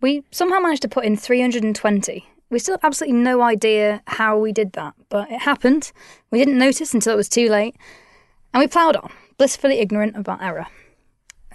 We 0.00 0.22
somehow 0.30 0.60
managed 0.60 0.82
to 0.82 0.88
put 0.88 1.04
in 1.04 1.16
320. 1.16 2.26
We 2.50 2.58
still 2.58 2.74
have 2.74 2.84
absolutely 2.84 3.18
no 3.18 3.42
idea 3.42 4.02
how 4.06 4.38
we 4.38 4.50
did 4.52 4.72
that, 4.72 4.94
but 5.08 5.30
it 5.30 5.40
happened. 5.40 5.92
We 6.30 6.38
didn't 6.38 6.58
notice 6.58 6.92
until 6.94 7.12
it 7.14 7.16
was 7.16 7.28
too 7.28 7.48
late, 7.48 7.76
and 8.52 8.60
we 8.60 8.66
ploughed 8.66 8.96
on, 8.96 9.10
blissfully 9.38 9.78
ignorant 9.78 10.16
of 10.16 10.28
our 10.28 10.42
error. 10.42 10.66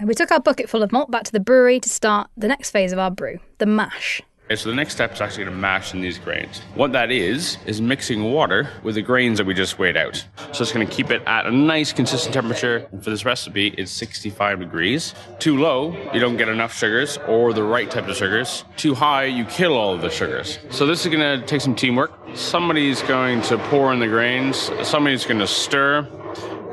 We 0.03 0.13
took 0.13 0.31
our 0.31 0.39
bucket 0.39 0.69
full 0.69 0.83
of 0.83 0.91
malt 0.91 1.09
back 1.09 1.23
to 1.23 1.31
the 1.31 1.39
brewery 1.39 1.79
to 1.79 1.89
start 1.89 2.29
the 2.35 2.47
next 2.47 2.71
phase 2.71 2.91
of 2.91 2.99
our 2.99 3.09
brew, 3.09 3.39
the 3.59 3.65
mash. 3.65 4.21
Okay, 4.45 4.57
so 4.57 4.69
the 4.69 4.75
next 4.75 4.93
step 4.93 5.11
is 5.13 5.21
actually 5.21 5.45
to 5.45 5.51
mash 5.51 5.95
in 5.95 6.01
these 6.01 6.19
grains. 6.19 6.61
What 6.75 6.91
that 6.91 7.09
is, 7.09 7.57
is 7.65 7.81
mixing 7.81 8.31
water 8.31 8.69
with 8.83 8.93
the 8.93 9.01
grains 9.01 9.39
that 9.39 9.47
we 9.47 9.55
just 9.55 9.79
weighed 9.79 9.97
out. 9.97 10.23
So 10.51 10.61
it's 10.61 10.71
going 10.71 10.85
to 10.85 10.93
keep 10.93 11.09
it 11.09 11.23
at 11.25 11.47
a 11.47 11.51
nice 11.51 11.91
consistent 11.91 12.35
temperature. 12.35 12.87
And 12.91 13.03
for 13.03 13.09
this 13.09 13.25
recipe, 13.25 13.69
it's 13.69 13.91
65 13.91 14.59
degrees. 14.59 15.15
Too 15.39 15.57
low, 15.57 15.97
you 16.13 16.19
don't 16.19 16.37
get 16.37 16.47
enough 16.47 16.75
sugars 16.77 17.17
or 17.27 17.53
the 17.53 17.63
right 17.63 17.89
type 17.89 18.07
of 18.07 18.15
sugars. 18.15 18.65
Too 18.77 18.93
high, 18.93 19.25
you 19.25 19.45
kill 19.45 19.73
all 19.73 19.95
of 19.95 20.01
the 20.01 20.11
sugars. 20.11 20.59
So 20.69 20.85
this 20.85 21.03
is 21.03 21.11
going 21.11 21.39
to 21.39 21.43
take 21.47 21.61
some 21.61 21.73
teamwork. 21.73 22.11
Somebody's 22.35 23.01
going 23.01 23.41
to 23.43 23.57
pour 23.57 23.91
in 23.93 23.99
the 23.99 24.07
grains, 24.07 24.69
somebody's 24.83 25.25
going 25.25 25.39
to 25.39 25.47
stir, 25.47 26.07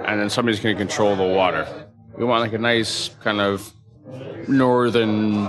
and 0.06 0.20
then 0.20 0.28
somebody's 0.28 0.60
going 0.60 0.76
to 0.76 0.78
control 0.78 1.16
the 1.16 1.22
water. 1.22 1.81
We 2.16 2.24
want 2.24 2.42
like 2.42 2.52
a 2.52 2.58
nice 2.58 3.10
kind 3.22 3.40
of 3.40 3.72
northern 4.48 5.48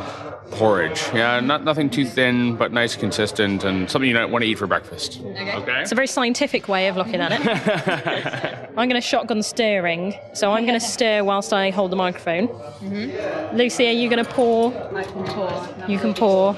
porridge. 0.51 1.01
Yeah, 1.13 1.39
not 1.39 1.63
nothing 1.63 1.89
too 1.89 2.05
thin, 2.05 2.55
but 2.55 2.71
nice, 2.71 2.95
consistent, 2.95 3.63
and 3.63 3.89
something 3.89 4.07
you 4.07 4.15
don't 4.15 4.31
want 4.31 4.43
to 4.43 4.49
eat 4.49 4.57
for 4.57 4.67
breakfast. 4.67 5.19
Okay. 5.21 5.81
It's 5.81 5.91
a 5.91 5.95
very 5.95 6.07
scientific 6.07 6.67
way 6.67 6.87
of 6.87 6.95
looking 6.95 7.19
at 7.19 7.31
it. 7.31 8.69
I'm 8.77 8.89
going 8.89 8.89
to 8.91 9.01
shotgun 9.01 9.43
stirring, 9.43 10.13
so 10.33 10.51
I'm 10.51 10.65
going 10.65 10.79
to 10.79 10.85
stir 10.85 11.23
whilst 11.23 11.53
I 11.53 11.71
hold 11.71 11.91
the 11.91 11.95
microphone. 11.95 12.47
Mm-hmm. 12.47 13.57
Lucy, 13.57 13.87
are 13.87 13.91
you 13.91 14.09
going 14.09 14.23
to 14.23 14.31
pour? 14.31 14.73
I 14.95 15.03
can 15.03 15.23
pour. 15.25 15.89
You 15.89 15.99
can 15.99 16.13
pour. 16.13 16.53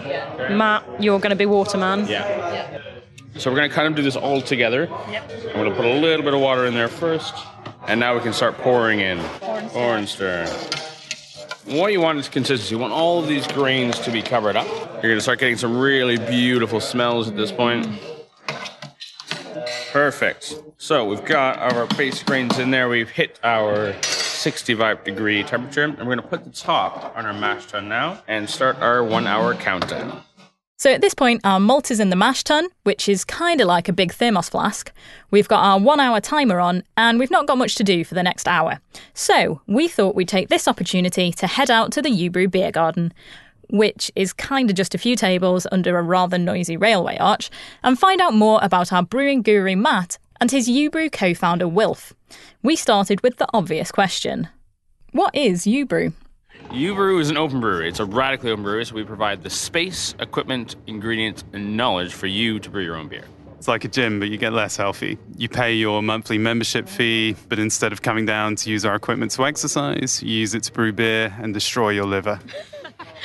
Matt, 0.50 0.84
you're 1.02 1.20
going 1.20 1.32
to 1.32 1.36
be 1.36 1.46
waterman. 1.46 2.08
Yeah. 2.08 2.82
So 3.38 3.52
we're 3.52 3.58
gonna 3.58 3.70
kind 3.70 3.90
of 3.90 3.96
do 3.96 4.02
this 4.02 4.16
all 4.16 4.42
together. 4.42 4.88
Yep. 5.10 5.32
I'm 5.50 5.64
gonna 5.64 5.76
put 5.76 5.84
a 5.84 5.94
little 5.94 6.24
bit 6.24 6.34
of 6.34 6.40
water 6.40 6.66
in 6.68 6.74
there 6.74 6.88
first, 6.88 7.36
and 7.88 8.00
now 8.00 8.15
we 8.15 8.22
can 8.22 8.34
start 8.34 8.58
pouring 8.58 9.00
in. 9.00 9.20
Pour 9.70 9.96
and 9.96 10.08
stir. 10.08 10.48
What 11.65 11.92
you 11.92 12.01
want 12.01 12.20
is 12.20 12.30
consistency. 12.30 12.75
You 12.75 12.80
want 12.80 12.94
all 12.94 13.20
of 13.20 13.27
these 13.27 13.48
grains 13.48 14.00
to 14.00 14.12
be 14.12 14.22
covered 14.22 14.56
up. 14.56 14.68
You're 15.01 15.12
gonna 15.12 15.22
start 15.22 15.39
getting 15.39 15.58
some 15.58 15.77
really 15.77 16.18
beautiful 16.18 16.80
smells 16.80 17.27
at 17.27 17.36
this 17.36 17.51
point. 17.51 17.88
Perfect. 19.92 20.60
So 20.77 21.06
we've 21.06 21.24
got 21.24 21.58
our 21.58 21.88
base 21.96 22.22
grains 22.22 22.60
in 22.60 22.70
there. 22.70 22.89
We've 22.89 23.10
hit 23.10 23.39
our 23.44 23.94
65 24.04 25.04
degree 25.04 25.42
temperature. 25.42 25.86
And 25.86 25.98
we're 25.98 26.15
going 26.15 26.18
to 26.18 26.27
put 26.27 26.44
the 26.44 26.51
top 26.51 27.15
on 27.15 27.25
our 27.25 27.34
mash 27.34 27.65
tun 27.65 27.89
now 27.89 28.22
and 28.27 28.48
start 28.48 28.77
our 28.80 29.04
one 29.04 29.25
hour 29.25 29.56
countdown. 29.56 30.22
So 30.86 30.92
at 30.92 31.01
this 31.01 31.15
point, 31.15 31.42
our 31.44 31.60
malt 31.60 31.89
is 31.89 32.00
in 32.00 32.12
the 32.12 32.15
mash 32.15 32.44
tun, 32.44 32.68
which 32.84 33.10
is 33.10 33.25
kind 33.25 33.60
of 33.60 33.65
like 33.65 33.89
a 33.89 33.92
big 33.92 34.13
thermos 34.13 34.50
flask. 34.50 34.92
We've 35.32 35.48
got 35.48 35.63
our 35.63 35.80
one 35.80 36.00
hour 36.00 36.22
timer 36.22 36.60
on, 36.60 36.84
and 36.96 37.18
we've 37.18 37.32
not 37.32 37.48
got 37.48 37.58
much 37.58 37.74
to 37.77 37.84
do 37.84 38.04
for 38.04 38.13
the 38.13 38.22
next 38.22 38.48
hour. 38.48 38.80
So 39.15 39.62
we 39.65 39.88
thought 39.88 40.13
we'd 40.13 40.27
take 40.27 40.50
this 40.50 40.68
opportunity 40.68 41.32
to 41.32 41.48
head 41.48 41.72
out 41.72 41.92
to 41.94 42.04
the 42.04 42.12
Ubrew 42.12 42.51
Beer 42.51 42.70
Garden, 42.70 43.15
which 43.72 44.12
is 44.15 44.32
kind 44.32 44.70
of 44.70 44.75
just 44.75 44.94
a 44.94 45.00
few 45.00 45.15
tables 45.15 45.65
under 45.72 45.98
a 45.98 46.04
rather 46.04 46.38
noisy 46.38 46.77
railway 46.77 47.18
arch, 47.18 47.50
and 47.82 47.98
find 47.98 48.22
out 48.22 48.36
more 48.36 48.60
about 48.62 48.94
our 48.94 49.01
brewing 49.01 49.42
guru 49.42 49.75
Matt 49.75 50.20
and 50.39 50.51
his 50.51 50.70
Ubrew 50.70 51.12
co 51.12 51.34
founder 51.34 51.68
Wilf. 51.68 52.13
We 52.62 52.75
started 52.75 53.24
with 53.24 53.38
the 53.38 53.48
obvious 53.56 53.92
question 53.92 54.50
What 55.13 55.34
is 55.34 55.65
Ubrew? 55.65 56.13
Ubrew 56.70 57.20
is 57.22 57.30
an 57.30 57.38
open 57.38 57.60
brewery. 57.60 57.88
It's 57.88 58.00
a 58.00 58.06
radically 58.06 58.52
open 58.52 58.64
brewery, 58.64 58.86
so 58.86 58.96
we 58.96 59.04
provide 59.04 59.44
the 59.44 59.50
space, 59.50 60.14
equipment, 60.20 60.76
ingredients, 60.88 61.44
and 61.54 61.78
knowledge 61.78 62.14
for 62.14 62.28
you 62.28 62.60
to 62.60 62.70
brew 62.70 62.84
your 62.84 62.96
own 62.96 63.08
beer. 63.08 63.24
It's 63.58 63.68
like 63.68 63.86
a 63.86 63.88
gym, 63.88 64.20
but 64.20 64.30
you 64.30 64.38
get 64.38 64.54
less 64.54 64.76
healthy. 64.76 65.18
You 65.38 65.48
pay 65.48 65.74
your 65.74 66.04
monthly 66.04 66.38
membership 66.38 66.90
fee, 66.90 67.36
but 67.48 67.58
instead 67.60 67.94
of 67.94 68.02
coming 68.02 68.26
down 68.26 68.56
to 68.58 68.70
use 68.70 68.86
our 68.86 68.96
equipment 68.96 69.32
to 69.32 69.46
exercise, 69.46 70.22
you 70.22 70.32
use 70.32 70.54
it 70.54 70.64
to 70.64 70.72
brew 70.72 70.92
beer 70.92 71.34
and 71.40 71.54
destroy 71.54 71.90
your 71.90 72.06
liver. 72.06 72.40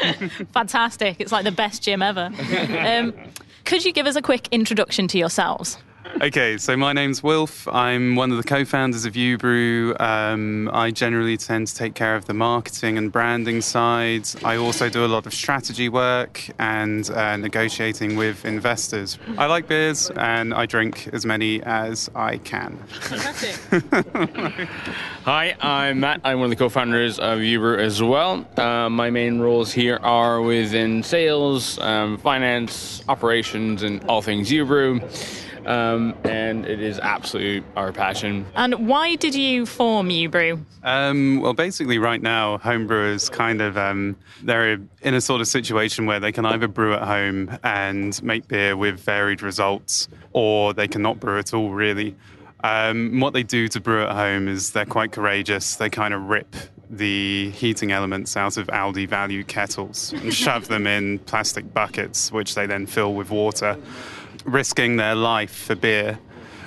Fantastic. 0.53 1.17
It's 1.19 1.33
like 1.33 1.45
the 1.45 1.53
best 1.53 1.83
gym 1.83 2.01
ever. 2.03 2.31
Um, 2.79 3.13
could 3.65 3.85
you 3.85 3.93
give 3.93 4.07
us 4.07 4.17
a 4.17 4.23
quick 4.23 4.49
introduction 4.51 5.09
to 5.09 5.19
yourselves? 5.19 5.77
Okay, 6.21 6.57
so 6.59 6.77
my 6.77 6.93
name's 6.93 7.23
Wilf. 7.23 7.67
I'm 7.69 8.17
one 8.17 8.31
of 8.31 8.37
the 8.37 8.43
co-founders 8.43 9.05
of 9.05 9.15
Ubrew. 9.15 9.99
Um, 10.01 10.71
I 10.73 10.91
generally 10.91 11.37
tend 11.37 11.69
to 11.69 11.75
take 11.75 11.95
care 11.95 12.17
of 12.17 12.27
the 12.27 12.35
marketing 12.35 12.99
and 12.99 13.11
branding 13.13 13.61
sides. 13.61 14.37
I 14.45 14.57
also 14.57 14.89
do 14.89 15.05
a 15.05 15.07
lot 15.09 15.27
of 15.27 15.35
strategy 15.35 15.89
work 15.89 16.49
and 16.59 17.09
uh, 17.11 17.37
negotiating 17.37 18.17
with 18.17 18.45
investors. 18.45 19.19
I 19.39 19.47
like 19.47 19.69
beers 19.69 20.11
and 20.17 20.55
I 20.55 20.67
drink 20.67 21.09
as 21.13 21.25
many 21.27 21.63
as 21.63 22.11
I 22.15 22.39
can. 22.39 22.79
Hi, 25.25 25.57
I'm 25.61 26.01
Matt. 26.01 26.21
I'm 26.25 26.39
one 26.39 26.47
of 26.47 26.51
the 26.51 26.57
co-founders 26.57 27.19
of 27.19 27.39
Ubrew 27.41 27.79
as 27.79 28.03
well. 28.03 28.47
Uh, 28.57 28.89
my 28.89 29.11
main 29.11 29.41
roles 29.41 29.73
here 29.73 29.99
are 30.03 30.41
within 30.41 31.03
sales, 31.03 31.79
um, 31.79 32.19
finance, 32.19 33.03
operations, 33.09 33.83
and 33.83 34.05
all 34.05 34.23
things 34.23 34.51
Ubrew 34.51 35.01
um, 35.67 36.15
and 36.25 36.67
it 36.67 36.81
is 36.81 36.99
absolutely 36.99 37.67
our 37.77 37.93
passion. 37.93 38.47
And 38.55 38.89
why 38.89 39.17
did 39.17 39.35
you 39.35 39.67
form 39.67 40.09
Ubrew? 40.09 40.65
Um, 40.83 41.41
well, 41.41 41.55
basically, 41.55 41.99
right 41.99 42.21
now, 42.21 42.59
homebrewers 42.59 43.31
kind 43.31 43.61
of 43.61 43.77
um, 43.77 44.17
they're 44.43 44.81
in 45.03 45.15
a 45.15 45.21
sort 45.21 45.41
of 45.41 45.49
situation 45.49 46.07
where 46.07 46.21
they 46.21 46.33
can 46.33 46.47
either 46.47 46.69
brew 46.69 46.95
at 46.95 47.03
home 47.03 47.57
and 47.63 48.23
make 48.23 48.49
beer 48.49 48.77
with 48.77 49.01
varied 49.01 49.43
results, 49.43 50.09
or 50.33 50.73
they 50.73 50.89
cannot 50.89 51.21
brew 51.21 51.39
at 51.39 51.53
all, 51.53 51.71
really. 51.71 52.17
Um, 52.63 53.21
what 53.21 53.33
they 53.33 53.43
do 53.43 53.69
to 53.69 53.81
brew 53.81 54.03
at 54.03 54.13
home 54.13 54.49
is 54.49 54.71
they're 54.73 54.85
quite 54.85 55.13
courageous. 55.13 55.77
They 55.77 55.89
kind 55.89 56.13
of 56.13 56.25
rip 56.25 56.55
the 56.91 57.51
heating 57.51 57.93
elements 57.93 58.37
out 58.37 58.57
of 58.57 58.67
Aldi 58.67 59.09
value 59.09 59.45
kettles 59.45 60.13
and 60.13 60.35
shove 60.35 60.69
them 60.69 60.87
in 60.87 61.21
plastic 61.21 61.73
buckets, 61.73 62.33
which 62.33 62.57
they 62.57 62.67
then 62.67 62.87
fill 62.87 63.15
with 63.15 63.31
water 63.31 63.79
risking 64.45 64.97
their 64.97 65.15
life 65.15 65.55
for 65.55 65.75
beer, 65.75 66.19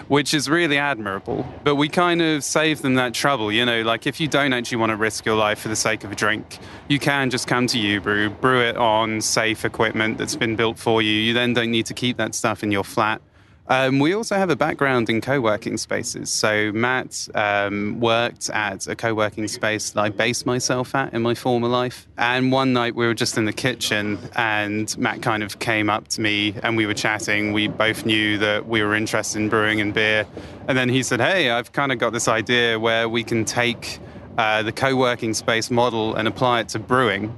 which 0.08 0.34
is 0.34 0.50
really 0.50 0.78
admirable. 0.78 1.46
But 1.64 1.76
we 1.76 1.90
kind 1.90 2.22
of 2.22 2.44
save 2.44 2.82
them 2.82 2.96
that 2.96 3.14
trouble, 3.14 3.52
you 3.52 3.66
know, 3.66 3.82
like 3.82 4.08
if 4.08 4.20
you 4.20 4.28
don't 4.28 4.54
actually 4.54 4.78
want 4.78 4.92
to 4.92 4.96
risk 4.96 5.26
your 5.26 5.36
life 5.36 5.60
for 5.60 5.70
the 5.70 5.76
sake 5.76 6.04
of 6.04 6.12
a 6.12 6.16
drink, 6.16 6.60
you 6.88 7.00
can 7.00 7.30
just 7.30 7.48
come 7.48 7.68
to 7.68 7.78
Ubrew, 7.78 8.40
brew 8.42 8.62
it 8.62 8.78
on 8.78 9.22
safe 9.22 9.66
equipment 9.66 10.18
that's 10.18 10.36
been 10.36 10.56
built 10.56 10.78
for 10.78 11.02
you. 11.02 11.12
You 11.12 11.34
then 11.34 11.54
don't 11.54 11.72
need 11.72 11.86
to 11.88 11.94
keep 11.94 12.18
that 12.18 12.36
stuff 12.36 12.64
in 12.64 12.72
your 12.72 12.84
flat 12.84 13.22
um, 13.68 14.00
we 14.00 14.14
also 14.14 14.36
have 14.36 14.50
a 14.50 14.56
background 14.56 15.10
in 15.10 15.22
co 15.22 15.40
working 15.40 15.78
spaces. 15.78 16.30
So, 16.30 16.72
Matt 16.74 17.30
um, 17.34 18.00
worked 18.00 18.50
at 18.50 18.88
a 18.88 18.96
co 18.96 19.14
working 19.14 19.48
space 19.48 19.92
that 19.92 20.02
I 20.02 20.10
based 20.10 20.46
myself 20.46 20.94
at 20.96 21.14
in 21.14 21.22
my 21.22 21.34
former 21.34 21.70
life. 21.70 22.08
And 22.18 22.52
one 22.52 22.74
night 22.74 22.96
we 22.96 23.08
were 23.08 23.14
just 23.14 23.38
in 23.38 23.46
the 23.46 23.54
kitchen, 23.54 24.20
and 24.36 24.96
Matt 24.98 25.22
kind 25.22 25.44
of 25.44 25.60
came 25.60 25.90
up 25.90 26.10
to 26.10 26.22
me 26.22 26.56
and 26.62 26.76
we 26.76 26.86
were 26.86 26.94
chatting. 26.94 27.54
We 27.54 27.70
both 27.70 28.06
knew 28.06 28.38
that 28.40 28.68
we 28.68 28.84
were 28.84 28.96
interested 28.96 29.40
in 29.40 29.48
brewing 29.48 29.80
and 29.80 29.94
beer. 29.94 30.28
And 30.68 30.78
then 30.78 30.90
he 30.90 31.02
said, 31.02 31.22
Hey, 31.22 31.50
I've 31.50 31.72
kind 31.72 31.92
of 31.92 32.00
got 32.00 32.12
this 32.12 32.28
idea 32.28 32.78
where 32.78 33.08
we 33.08 33.24
can 33.24 33.46
take 33.46 34.00
uh, 34.38 34.64
the 34.64 34.74
co 34.74 34.96
working 34.96 35.34
space 35.34 35.72
model 35.72 36.16
and 36.16 36.28
apply 36.28 36.62
it 36.62 36.70
to 36.70 36.80
brewing. 36.80 37.38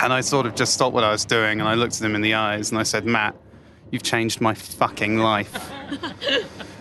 And 0.00 0.12
I 0.12 0.20
sort 0.20 0.46
of 0.46 0.54
just 0.54 0.72
stopped 0.74 0.94
what 0.94 1.04
I 1.04 1.10
was 1.10 1.24
doing 1.24 1.60
and 1.60 1.68
I 1.68 1.74
looked 1.74 1.96
at 1.96 2.02
him 2.02 2.14
in 2.14 2.22
the 2.22 2.34
eyes 2.34 2.70
and 2.70 2.78
I 2.78 2.82
said, 2.82 3.04
Matt, 3.04 3.34
You've 3.92 4.02
changed 4.02 4.40
my 4.40 4.54
fucking 4.54 5.18
life. 5.18 5.70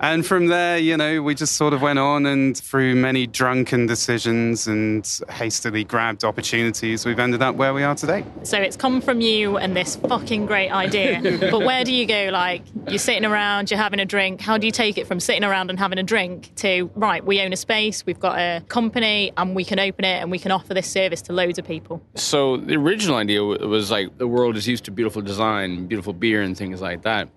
And 0.00 0.24
from 0.24 0.46
there, 0.46 0.78
you 0.78 0.96
know, 0.96 1.22
we 1.22 1.34
just 1.34 1.56
sort 1.56 1.74
of 1.74 1.82
went 1.82 1.98
on 1.98 2.24
and 2.26 2.56
through 2.56 2.94
many 2.94 3.26
drunken 3.26 3.86
decisions 3.86 4.68
and 4.68 5.20
hastily 5.28 5.82
grabbed 5.82 6.24
opportunities, 6.24 7.04
we've 7.04 7.18
ended 7.18 7.42
up 7.42 7.56
where 7.56 7.74
we 7.74 7.82
are 7.82 7.96
today. 7.96 8.24
So 8.44 8.58
it's 8.58 8.76
come 8.76 9.00
from 9.00 9.20
you 9.20 9.56
and 9.56 9.76
this 9.76 9.96
fucking 9.96 10.46
great 10.46 10.70
idea. 10.70 11.38
but 11.50 11.64
where 11.64 11.82
do 11.82 11.92
you 11.92 12.06
go? 12.06 12.30
Like, 12.32 12.62
you're 12.88 12.98
sitting 12.98 13.24
around, 13.24 13.70
you're 13.70 13.78
having 13.78 13.98
a 13.98 14.04
drink. 14.04 14.40
How 14.40 14.56
do 14.56 14.66
you 14.66 14.72
take 14.72 14.98
it 14.98 15.08
from 15.08 15.18
sitting 15.18 15.42
around 15.42 15.68
and 15.68 15.78
having 15.78 15.98
a 15.98 16.04
drink 16.04 16.54
to, 16.56 16.90
right, 16.94 17.24
we 17.24 17.40
own 17.40 17.52
a 17.52 17.56
space, 17.56 18.06
we've 18.06 18.20
got 18.20 18.38
a 18.38 18.62
company, 18.68 19.32
and 19.36 19.56
we 19.56 19.64
can 19.64 19.80
open 19.80 20.04
it 20.04 20.22
and 20.22 20.30
we 20.30 20.38
can 20.38 20.52
offer 20.52 20.74
this 20.74 20.88
service 20.88 21.22
to 21.22 21.32
loads 21.32 21.58
of 21.58 21.66
people? 21.66 22.00
So 22.14 22.56
the 22.56 22.76
original 22.76 23.16
idea 23.16 23.42
was 23.42 23.90
like 23.90 24.16
the 24.18 24.28
world 24.28 24.56
is 24.56 24.68
used 24.68 24.84
to 24.84 24.92
beautiful 24.92 25.22
design, 25.22 25.86
beautiful 25.86 26.12
beer, 26.12 26.42
and 26.42 26.56
things 26.56 26.80
like 26.80 27.02
that 27.02 27.28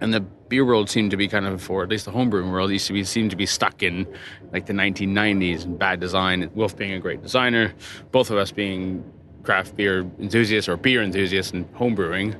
and 0.00 0.14
the 0.14 0.24
beer 0.48 0.64
world 0.64 0.88
seemed 0.88 1.10
to 1.10 1.16
be 1.16 1.28
kind 1.28 1.46
of, 1.46 1.70
or 1.70 1.82
at 1.82 1.88
least 1.88 2.04
the 2.04 2.12
homebrewing 2.12 2.50
world, 2.50 2.70
used 2.70 2.86
to 2.86 2.92
be 2.92 3.04
seemed 3.04 3.30
to 3.30 3.36
be 3.36 3.46
stuck 3.46 3.82
in 3.82 4.06
like 4.52 4.66
the 4.66 4.72
1990s 4.72 5.64
and 5.64 5.78
bad 5.78 6.00
design. 6.00 6.50
Wilf 6.54 6.76
being 6.76 6.92
a 6.92 6.98
great 6.98 7.22
designer, 7.22 7.74
both 8.10 8.30
of 8.30 8.38
us 8.38 8.50
being 8.50 9.04
craft 9.42 9.76
beer 9.76 10.00
enthusiasts 10.18 10.68
or 10.68 10.76
beer 10.76 11.02
enthusiasts 11.02 11.52
and 11.52 11.72
homebrewing, 11.74 12.36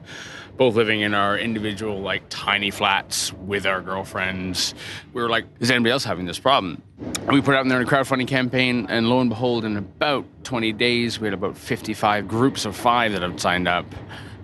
both 0.57 0.75
living 0.75 1.01
in 1.01 1.15
our 1.15 1.39
individual 1.39 2.01
like 2.01 2.23
tiny 2.29 2.71
flats 2.71 3.33
with 3.33 3.65
our 3.65 3.81
girlfriends. 3.81 4.75
We 5.13 5.23
were 5.23 5.29
like, 5.29 5.47
is 5.61 5.71
anybody 5.71 5.93
else 5.93 6.05
having 6.05 6.27
this 6.27 6.39
problem? 6.39 6.83
And 6.99 7.33
we 7.33 7.41
put 7.41 7.55
out 7.55 7.63
in 7.63 7.69
there 7.69 7.81
a 7.81 7.85
crowdfunding 7.85 8.27
campaign, 8.27 8.87
and 8.89 9.09
lo 9.09 9.21
and 9.21 9.31
behold, 9.31 9.65
in 9.65 9.77
about 9.77 10.27
20 10.45 10.73
days, 10.73 11.21
we 11.21 11.27
had 11.27 11.35
about 11.35 11.57
55 11.57 12.27
groups 12.27 12.65
of 12.65 12.77
five 12.77 13.13
that 13.13 13.23
had 13.23 13.41
signed 13.41 13.69
up 13.69 13.87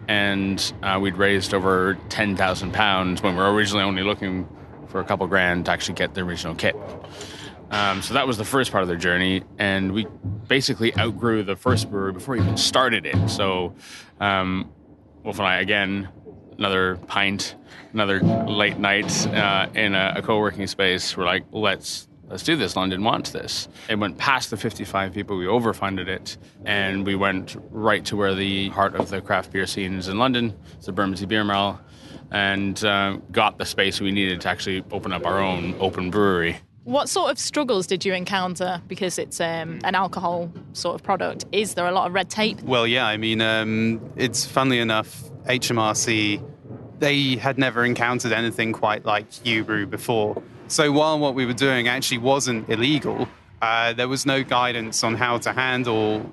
and 0.08 0.72
uh, 0.82 0.98
we'd 1.00 1.16
raised 1.16 1.54
over 1.54 1.98
10,000 2.08 2.72
pounds 2.72 3.22
when 3.22 3.34
we 3.34 3.42
were 3.42 3.52
originally 3.52 3.84
only 3.84 4.02
looking 4.02 4.48
for 4.88 5.00
a 5.00 5.04
couple 5.04 5.26
grand 5.26 5.66
to 5.66 5.72
actually 5.72 5.94
get 5.94 6.14
the 6.14 6.20
original 6.20 6.54
kit. 6.54 6.76
Um, 7.70 8.02
so 8.02 8.14
that 8.14 8.26
was 8.26 8.38
the 8.38 8.44
first 8.44 8.70
part 8.70 8.82
of 8.82 8.88
their 8.88 8.96
journey, 8.96 9.42
and 9.58 9.92
we 9.92 10.06
basically 10.46 10.96
outgrew 10.96 11.42
the 11.42 11.56
first 11.56 11.90
brewery 11.90 12.12
before 12.12 12.36
we 12.36 12.42
even 12.42 12.56
started 12.56 13.06
it. 13.06 13.28
So, 13.28 13.74
um, 14.20 14.70
Wilf 15.24 15.38
and 15.38 15.48
I, 15.48 15.60
again, 15.60 16.08
another 16.58 16.96
pint, 17.08 17.56
another 17.92 18.20
late 18.20 18.78
night 18.78 19.26
uh, 19.28 19.68
in 19.74 19.94
a, 19.94 20.14
a 20.16 20.22
co 20.22 20.38
working 20.38 20.66
space, 20.66 21.16
we're 21.16 21.24
like, 21.24 21.44
let's 21.50 22.06
let's 22.28 22.42
do 22.42 22.56
this. 22.56 22.76
London 22.76 23.02
wants 23.02 23.30
this. 23.30 23.68
It 23.88 23.96
went 23.96 24.18
past 24.18 24.50
the 24.50 24.56
55 24.56 25.14
people. 25.14 25.36
We 25.36 25.46
overfunded 25.46 26.08
it, 26.08 26.36
and 26.64 27.06
we 27.06 27.14
went 27.14 27.56
right 27.70 28.04
to 28.06 28.16
where 28.16 28.34
the 28.34 28.68
heart 28.70 28.94
of 28.94 29.10
the 29.10 29.20
craft 29.20 29.52
beer 29.52 29.66
scene 29.66 29.94
is 29.94 30.08
in 30.08 30.18
London. 30.18 30.56
It's 30.76 30.86
the 30.86 30.92
Bermondsey 30.92 31.26
Beer 31.26 31.44
Mile, 31.44 31.80
and 32.30 32.82
uh, 32.84 33.18
got 33.32 33.58
the 33.58 33.64
space 33.66 34.00
we 34.00 34.10
needed 34.10 34.40
to 34.42 34.48
actually 34.48 34.84
open 34.90 35.12
up 35.12 35.26
our 35.26 35.40
own 35.40 35.74
open 35.80 36.10
brewery. 36.10 36.56
What 36.84 37.08
sort 37.08 37.30
of 37.30 37.38
struggles 37.38 37.86
did 37.86 38.04
you 38.04 38.12
encounter 38.12 38.82
because 38.88 39.18
it's 39.18 39.40
um, 39.40 39.80
an 39.84 39.94
alcohol 39.94 40.52
sort 40.74 40.94
of 40.94 41.02
product? 41.02 41.46
Is 41.50 41.74
there 41.74 41.86
a 41.86 41.92
lot 41.92 42.06
of 42.08 42.12
red 42.12 42.28
tape? 42.28 42.60
Well, 42.60 42.86
yeah. 42.86 43.06
I 43.06 43.16
mean, 43.16 43.40
um, 43.40 44.02
it's 44.16 44.44
funnily 44.44 44.80
enough, 44.80 45.22
HMRC 45.46 46.42
they 46.98 47.36
had 47.36 47.58
never 47.58 47.84
encountered 47.84 48.32
anything 48.32 48.72
quite 48.72 49.04
like 49.04 49.28
Ubrew 49.44 49.88
before. 49.88 50.42
So 50.68 50.90
while 50.90 51.18
what 51.18 51.34
we 51.34 51.44
were 51.44 51.52
doing 51.52 51.88
actually 51.88 52.18
wasn't 52.18 52.68
illegal, 52.68 53.28
uh, 53.60 53.92
there 53.92 54.08
was 54.08 54.24
no 54.24 54.42
guidance 54.42 55.04
on 55.04 55.14
how 55.14 55.38
to 55.38 55.52
handle, 55.52 56.32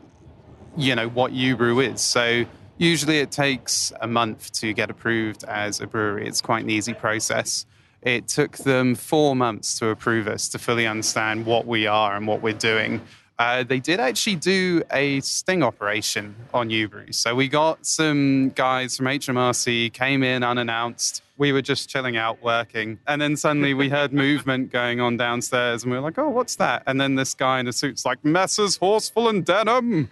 you 0.78 0.96
know, 0.96 1.10
what 1.10 1.34
Ubrew 1.34 1.92
is. 1.92 2.02
So 2.02 2.46
usually 2.78 3.20
it 3.20 3.32
takes 3.32 3.92
a 4.02 4.08
month 4.08 4.52
to 4.54 4.74
get 4.74 4.90
approved 4.90 5.44
as 5.44 5.82
a 5.82 5.88
brewery. 5.88 6.28
It's 6.28 6.42
quite 6.42 6.64
an 6.64 6.70
easy 6.70 6.94
process. 6.94 7.66
It 8.02 8.28
took 8.28 8.58
them 8.58 8.96
four 8.96 9.36
months 9.36 9.78
to 9.80 9.90
approve 9.90 10.28
us 10.28 10.50
to 10.50 10.60
fully 10.60 10.88
understand 10.88 11.46
what 11.46 11.68
we 11.68 11.86
are 11.86 12.16
and 12.16 12.26
what 12.26 12.42
we're 12.42 12.54
doing. 12.54 13.02
Uh, 13.40 13.64
they 13.64 13.80
did 13.80 14.00
actually 14.00 14.36
do 14.36 14.84
a 14.92 15.20
sting 15.22 15.64
operation 15.64 16.36
on 16.54 16.70
Ubrew. 16.70 17.14
So 17.14 17.34
we 17.34 17.48
got 17.48 17.86
some 17.86 18.50
guys 18.50 18.98
from 18.98 19.08
HMRC 19.08 19.92
came 19.94 20.22
in 20.22 20.44
unannounced. 20.44 21.24
We 21.38 21.52
were 21.52 21.64
just 21.64 21.90
chilling 21.90 22.18
out 22.18 22.42
working, 22.44 23.00
and 23.08 23.20
then 23.20 23.36
suddenly 23.36 23.74
we 23.74 23.90
heard 23.90 24.14
movement 24.28 24.72
going 24.72 25.00
on 25.02 25.18
downstairs, 25.18 25.84
and 25.84 25.92
we 25.92 25.98
were 25.98 26.04
like, 26.04 26.20
"Oh, 26.20 26.30
what's 26.30 26.56
that?" 26.58 26.84
And 26.86 27.02
then 27.02 27.16
this 27.16 27.34
guy 27.34 27.60
in 27.60 27.68
a 27.68 27.74
suit's 27.74 28.06
like, 28.06 28.24
"Messrs. 28.24 28.78
Horsfall 28.78 29.30
and 29.30 29.44
Denham." 29.44 30.10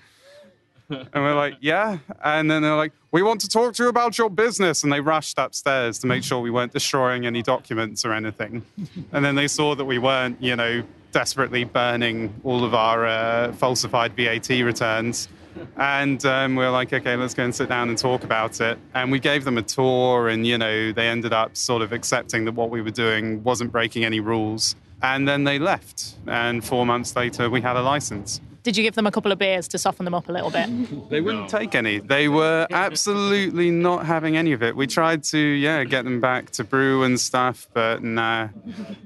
And 0.89 1.07
we're 1.13 1.35
like, 1.35 1.55
yeah. 1.61 1.99
And 2.23 2.49
then 2.49 2.63
they're 2.63 2.75
like, 2.75 2.93
we 3.11 3.21
want 3.21 3.41
to 3.41 3.47
talk 3.47 3.75
to 3.75 3.83
you 3.83 3.89
about 3.89 4.17
your 4.17 4.29
business. 4.29 4.83
And 4.83 4.91
they 4.91 5.01
rushed 5.01 5.38
upstairs 5.38 5.99
to 5.99 6.07
make 6.07 6.23
sure 6.23 6.39
we 6.39 6.49
weren't 6.49 6.73
destroying 6.73 7.25
any 7.25 7.41
documents 7.41 8.05
or 8.05 8.13
anything. 8.13 8.65
And 9.11 9.23
then 9.23 9.35
they 9.35 9.47
saw 9.47 9.75
that 9.75 9.85
we 9.85 9.99
weren't, 9.99 10.41
you 10.41 10.55
know, 10.55 10.83
desperately 11.11 11.63
burning 11.63 12.33
all 12.43 12.63
of 12.63 12.73
our 12.73 13.05
uh, 13.05 13.53
falsified 13.53 14.15
VAT 14.15 14.49
returns. 14.49 15.27
And 15.77 16.23
um, 16.25 16.55
we 16.55 16.63
are 16.63 16.71
like, 16.71 16.93
okay, 16.93 17.15
let's 17.15 17.33
go 17.33 17.43
and 17.43 17.53
sit 17.53 17.69
down 17.69 17.89
and 17.89 17.97
talk 17.97 18.23
about 18.23 18.61
it. 18.61 18.77
And 18.93 19.11
we 19.11 19.19
gave 19.19 19.43
them 19.43 19.57
a 19.57 19.61
tour, 19.61 20.29
and, 20.29 20.45
you 20.45 20.57
know, 20.57 20.91
they 20.91 21.07
ended 21.07 21.33
up 21.33 21.57
sort 21.57 21.81
of 21.81 21.91
accepting 21.91 22.45
that 22.45 22.53
what 22.53 22.69
we 22.69 22.81
were 22.81 22.91
doing 22.91 23.43
wasn't 23.43 23.71
breaking 23.71 24.05
any 24.05 24.19
rules. 24.19 24.75
And 25.01 25.27
then 25.27 25.43
they 25.43 25.59
left. 25.59 26.15
And 26.27 26.63
four 26.63 26.85
months 26.85 27.15
later, 27.15 27.49
we 27.49 27.61
had 27.61 27.75
a 27.75 27.81
license. 27.81 28.41
Did 28.69 28.77
you 28.77 28.83
give 28.83 28.93
them 28.93 29.07
a 29.07 29.11
couple 29.11 29.31
of 29.31 29.39
beers 29.39 29.67
to 29.69 29.79
soften 29.79 30.05
them 30.05 30.13
up 30.13 30.29
a 30.29 30.31
little 30.31 30.51
bit? 30.51 31.09
They 31.09 31.21
wouldn't 31.21 31.49
take 31.49 31.73
any. 31.73 31.97
They 31.97 32.27
were 32.27 32.67
absolutely 32.71 33.71
not 33.71 34.05
having 34.05 34.38
any 34.38 34.51
of 34.51 34.61
it. 34.61 34.75
We 34.75 34.85
tried 34.85 35.23
to, 35.23 35.39
yeah, 35.39 35.83
get 35.85 36.05
them 36.05 36.21
back 36.21 36.51
to 36.51 36.63
brew 36.63 37.01
and 37.01 37.19
stuff, 37.19 37.67
but 37.73 38.03
nah, 38.03 38.49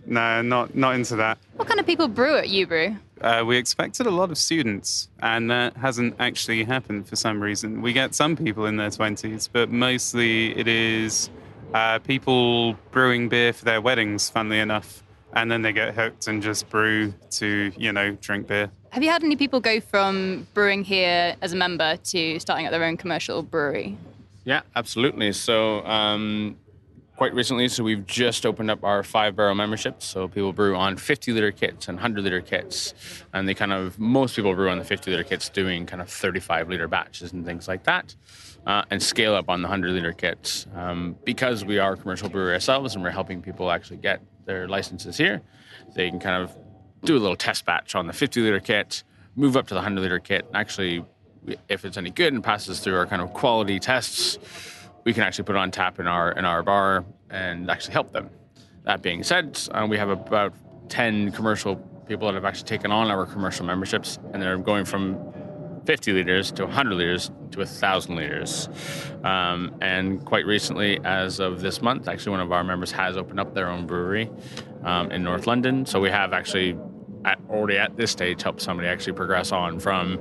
nah, 0.06 0.42
not 0.42 0.76
not 0.76 0.96
into 0.96 1.16
that. 1.16 1.38
What 1.56 1.70
kind 1.70 1.80
of 1.80 1.86
people 1.86 2.10
brew 2.10 2.36
at 2.36 2.48
Ubrew? 2.48 3.00
Uh, 3.22 3.46
we 3.48 3.56
expected 3.56 4.06
a 4.06 4.12
lot 4.12 4.32
of 4.32 4.38
students, 4.38 5.08
and 5.22 5.50
that 5.50 5.78
hasn't 5.78 6.16
actually 6.20 6.66
happened 6.66 7.08
for 7.08 7.16
some 7.16 7.42
reason. 7.42 7.82
We 7.82 7.94
get 7.94 8.14
some 8.14 8.36
people 8.36 8.66
in 8.66 8.76
their 8.76 8.90
20s, 8.90 9.48
but 9.50 9.70
mostly 9.70 10.60
it 10.60 10.68
is 10.68 11.30
uh, 11.74 12.00
people 12.00 12.74
brewing 12.92 13.30
beer 13.30 13.54
for 13.54 13.64
their 13.64 13.80
weddings, 13.80 14.30
funnily 14.30 14.60
enough. 14.60 15.04
And 15.34 15.52
then 15.52 15.62
they 15.62 15.74
get 15.74 15.96
hooked 15.96 16.28
and 16.28 16.42
just 16.42 16.70
brew 16.70 17.14
to, 17.32 17.72
you 17.76 17.92
know, 17.92 18.12
drink 18.22 18.48
beer. 18.48 18.72
Have 18.92 19.02
you 19.02 19.10
had 19.10 19.24
any 19.24 19.36
people 19.36 19.60
go 19.60 19.80
from 19.80 20.48
brewing 20.54 20.84
here 20.84 21.36
as 21.42 21.54
a 21.54 21.56
member 21.56 21.98
to 21.98 22.40
starting 22.40 22.68
up 22.68 22.72
their 22.72 22.84
own 22.84 22.98
commercial 22.98 23.42
brewery? 23.42 23.98
Yeah, 24.46 24.62
absolutely. 24.76 25.32
So, 25.32 25.84
um, 25.86 26.58
quite 27.16 27.34
recently, 27.34 27.68
so 27.68 27.84
we've 27.84 28.06
just 28.06 28.46
opened 28.46 28.70
up 28.72 28.84
our 28.84 29.04
five 29.04 29.36
barrel 29.36 29.56
membership. 29.56 30.02
So 30.02 30.28
people 30.28 30.54
brew 30.54 30.76
on 30.76 30.98
50 30.98 31.32
liter 31.32 31.52
kits 31.52 31.88
and 31.88 31.98
100 31.98 32.24
liter 32.24 32.42
kits, 32.42 32.94
and 33.34 33.48
they 33.48 33.54
kind 33.54 33.72
of 33.72 33.98
most 34.00 34.36
people 34.36 34.54
brew 34.54 34.70
on 34.70 34.80
the 34.80 34.86
50 34.86 35.12
liter 35.12 35.24
kits, 35.24 35.50
doing 35.50 35.86
kind 35.86 36.02
of 36.02 36.10
35 36.10 36.70
liter 36.70 36.88
batches 36.88 37.32
and 37.32 37.46
things 37.46 37.68
like 37.68 37.84
that, 37.84 38.16
uh, 38.66 38.84
and 38.90 39.02
scale 39.02 39.36
up 39.36 39.50
on 39.50 39.62
the 39.62 39.68
100 39.68 39.92
liter 39.92 40.12
kits 40.12 40.68
um, 40.76 41.16
because 41.24 41.64
we 41.64 41.80
are 41.80 41.94
a 41.94 41.98
commercial 41.98 42.30
brewery 42.30 42.54
ourselves 42.54 42.96
and 42.96 43.04
we're 43.04 43.12
helping 43.12 43.42
people 43.42 43.72
actually 43.72 43.98
get 43.98 44.22
their 44.46 44.68
licenses 44.68 45.18
here. 45.18 45.42
They 45.96 46.10
can 46.10 46.20
kind 46.20 46.44
of 46.44 46.56
do 47.04 47.18
a 47.18 47.20
little 47.20 47.36
test 47.36 47.66
batch 47.66 47.96
on 47.96 48.08
the 48.08 48.14
50 48.14 48.42
liter 48.42 48.60
kit, 48.60 49.04
move 49.36 49.58
up 49.58 49.68
to 49.68 49.74
the 49.74 49.80
100 49.80 50.02
liter 50.02 50.20
kit. 50.20 50.46
And 50.48 50.56
Actually, 50.56 51.06
if 51.70 51.86
it's 51.86 51.98
any 51.98 52.10
good 52.10 52.34
and 52.34 52.44
passes 52.44 52.80
through 52.80 52.96
our 52.96 53.06
kind 53.06 53.22
of 53.22 53.34
quality 53.34 53.80
tests, 53.80 54.38
we 55.04 55.14
can 55.14 55.24
actually 55.24 55.44
put 55.44 55.56
it 55.56 55.60
on 55.60 55.72
tap 55.72 56.00
in 56.00 56.08
our 56.08 56.32
in 56.32 56.46
our 56.46 56.64
bar 56.64 57.04
and 57.30 57.70
actually 57.70 57.94
help 57.94 58.12
them. 58.12 58.30
That 58.84 59.02
being 59.02 59.24
said, 59.24 59.60
uh, 59.72 59.86
we 59.90 59.98
have 59.98 60.10
about 60.10 60.54
10 60.90 61.32
commercial 61.32 61.76
people 62.08 62.28
that 62.28 62.36
have 62.36 62.46
actually 62.46 62.68
taken 62.68 62.92
on 62.92 63.10
our 63.10 63.26
commercial 63.26 63.66
memberships, 63.66 64.20
and 64.34 64.42
they're 64.42 64.58
going 64.58 64.86
from 64.86 65.34
50 65.86 66.14
liters 66.14 66.52
to 66.54 66.66
100 66.66 66.96
liters 66.96 67.32
to 67.52 67.60
1,000 67.60 68.16
liters. 68.16 68.70
Um, 69.24 69.76
and 69.82 70.24
quite 70.26 70.46
recently, 70.46 71.00
as 71.04 71.40
of 71.40 71.62
this 71.62 71.82
month, 71.82 72.08
actually, 72.08 72.32
one 72.32 72.40
of 72.40 72.52
our 72.52 72.64
members 72.64 72.92
has 72.92 73.18
opened 73.18 73.40
up 73.40 73.54
their 73.54 73.70
own 73.70 73.86
brewery 73.86 74.30
um, 74.84 75.12
in 75.12 75.24
North 75.24 75.48
London. 75.48 75.86
So 75.86 76.00
we 76.00 76.10
have 76.10 76.34
actually 76.34 76.78
at, 77.26 77.40
already 77.50 77.78
at 77.78 77.96
this 77.96 78.12
stage 78.12 78.42
helped 78.44 78.62
somebody 78.62 78.88
actually 78.88 79.14
progress 79.14 79.52
on 79.52 79.80
from 79.80 80.20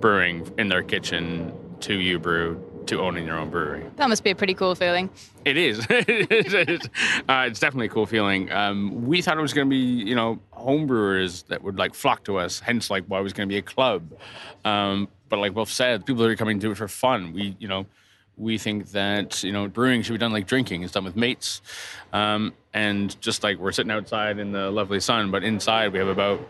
brewing 0.00 0.52
in 0.58 0.68
their 0.68 0.82
kitchen 0.82 1.52
to 1.80 1.98
Ubrew 1.98 2.73
to 2.86 3.00
owning 3.00 3.26
your 3.26 3.38
own 3.38 3.50
brewery. 3.50 3.84
That 3.96 4.08
must 4.08 4.24
be 4.24 4.30
a 4.30 4.34
pretty 4.34 4.54
cool 4.54 4.74
feeling. 4.74 5.10
It 5.44 5.56
is. 5.56 5.86
it 5.90 6.68
is. 6.68 6.80
Uh, 7.28 7.46
it's 7.48 7.60
definitely 7.60 7.86
a 7.86 7.90
cool 7.90 8.06
feeling. 8.06 8.50
Um, 8.52 9.06
we 9.06 9.22
thought 9.22 9.38
it 9.38 9.42
was 9.42 9.52
going 9.52 9.68
to 9.68 9.70
be, 9.70 9.76
you 9.76 10.14
know, 10.14 10.38
home 10.50 10.86
brewers 10.86 11.42
that 11.44 11.62
would 11.62 11.78
like 11.78 11.94
flock 11.94 12.24
to 12.24 12.38
us. 12.38 12.60
Hence, 12.60 12.90
like, 12.90 13.04
why 13.06 13.20
it 13.20 13.22
was 13.22 13.32
going 13.32 13.48
to 13.48 13.52
be 13.52 13.58
a 13.58 13.62
club. 13.62 14.12
Um, 14.64 15.08
but 15.28 15.38
like 15.38 15.54
Wilf 15.54 15.70
said, 15.70 16.06
people 16.06 16.22
that 16.22 16.30
are 16.30 16.36
coming 16.36 16.60
to 16.60 16.70
it 16.70 16.76
for 16.76 16.88
fun. 16.88 17.32
We, 17.32 17.56
you 17.58 17.68
know, 17.68 17.86
we 18.36 18.58
think 18.58 18.90
that 18.92 19.42
you 19.42 19.52
know 19.52 19.68
brewing 19.68 20.02
should 20.02 20.12
be 20.12 20.18
done 20.18 20.32
like 20.32 20.46
drinking. 20.46 20.82
It's 20.82 20.92
done 20.92 21.04
with 21.04 21.16
mates, 21.16 21.62
um, 22.12 22.52
and 22.72 23.18
just 23.20 23.42
like 23.42 23.58
we're 23.58 23.72
sitting 23.72 23.92
outside 23.92 24.38
in 24.38 24.52
the 24.52 24.70
lovely 24.70 25.00
sun, 25.00 25.30
but 25.30 25.44
inside 25.44 25.92
we 25.92 25.98
have 25.98 26.08
about 26.08 26.40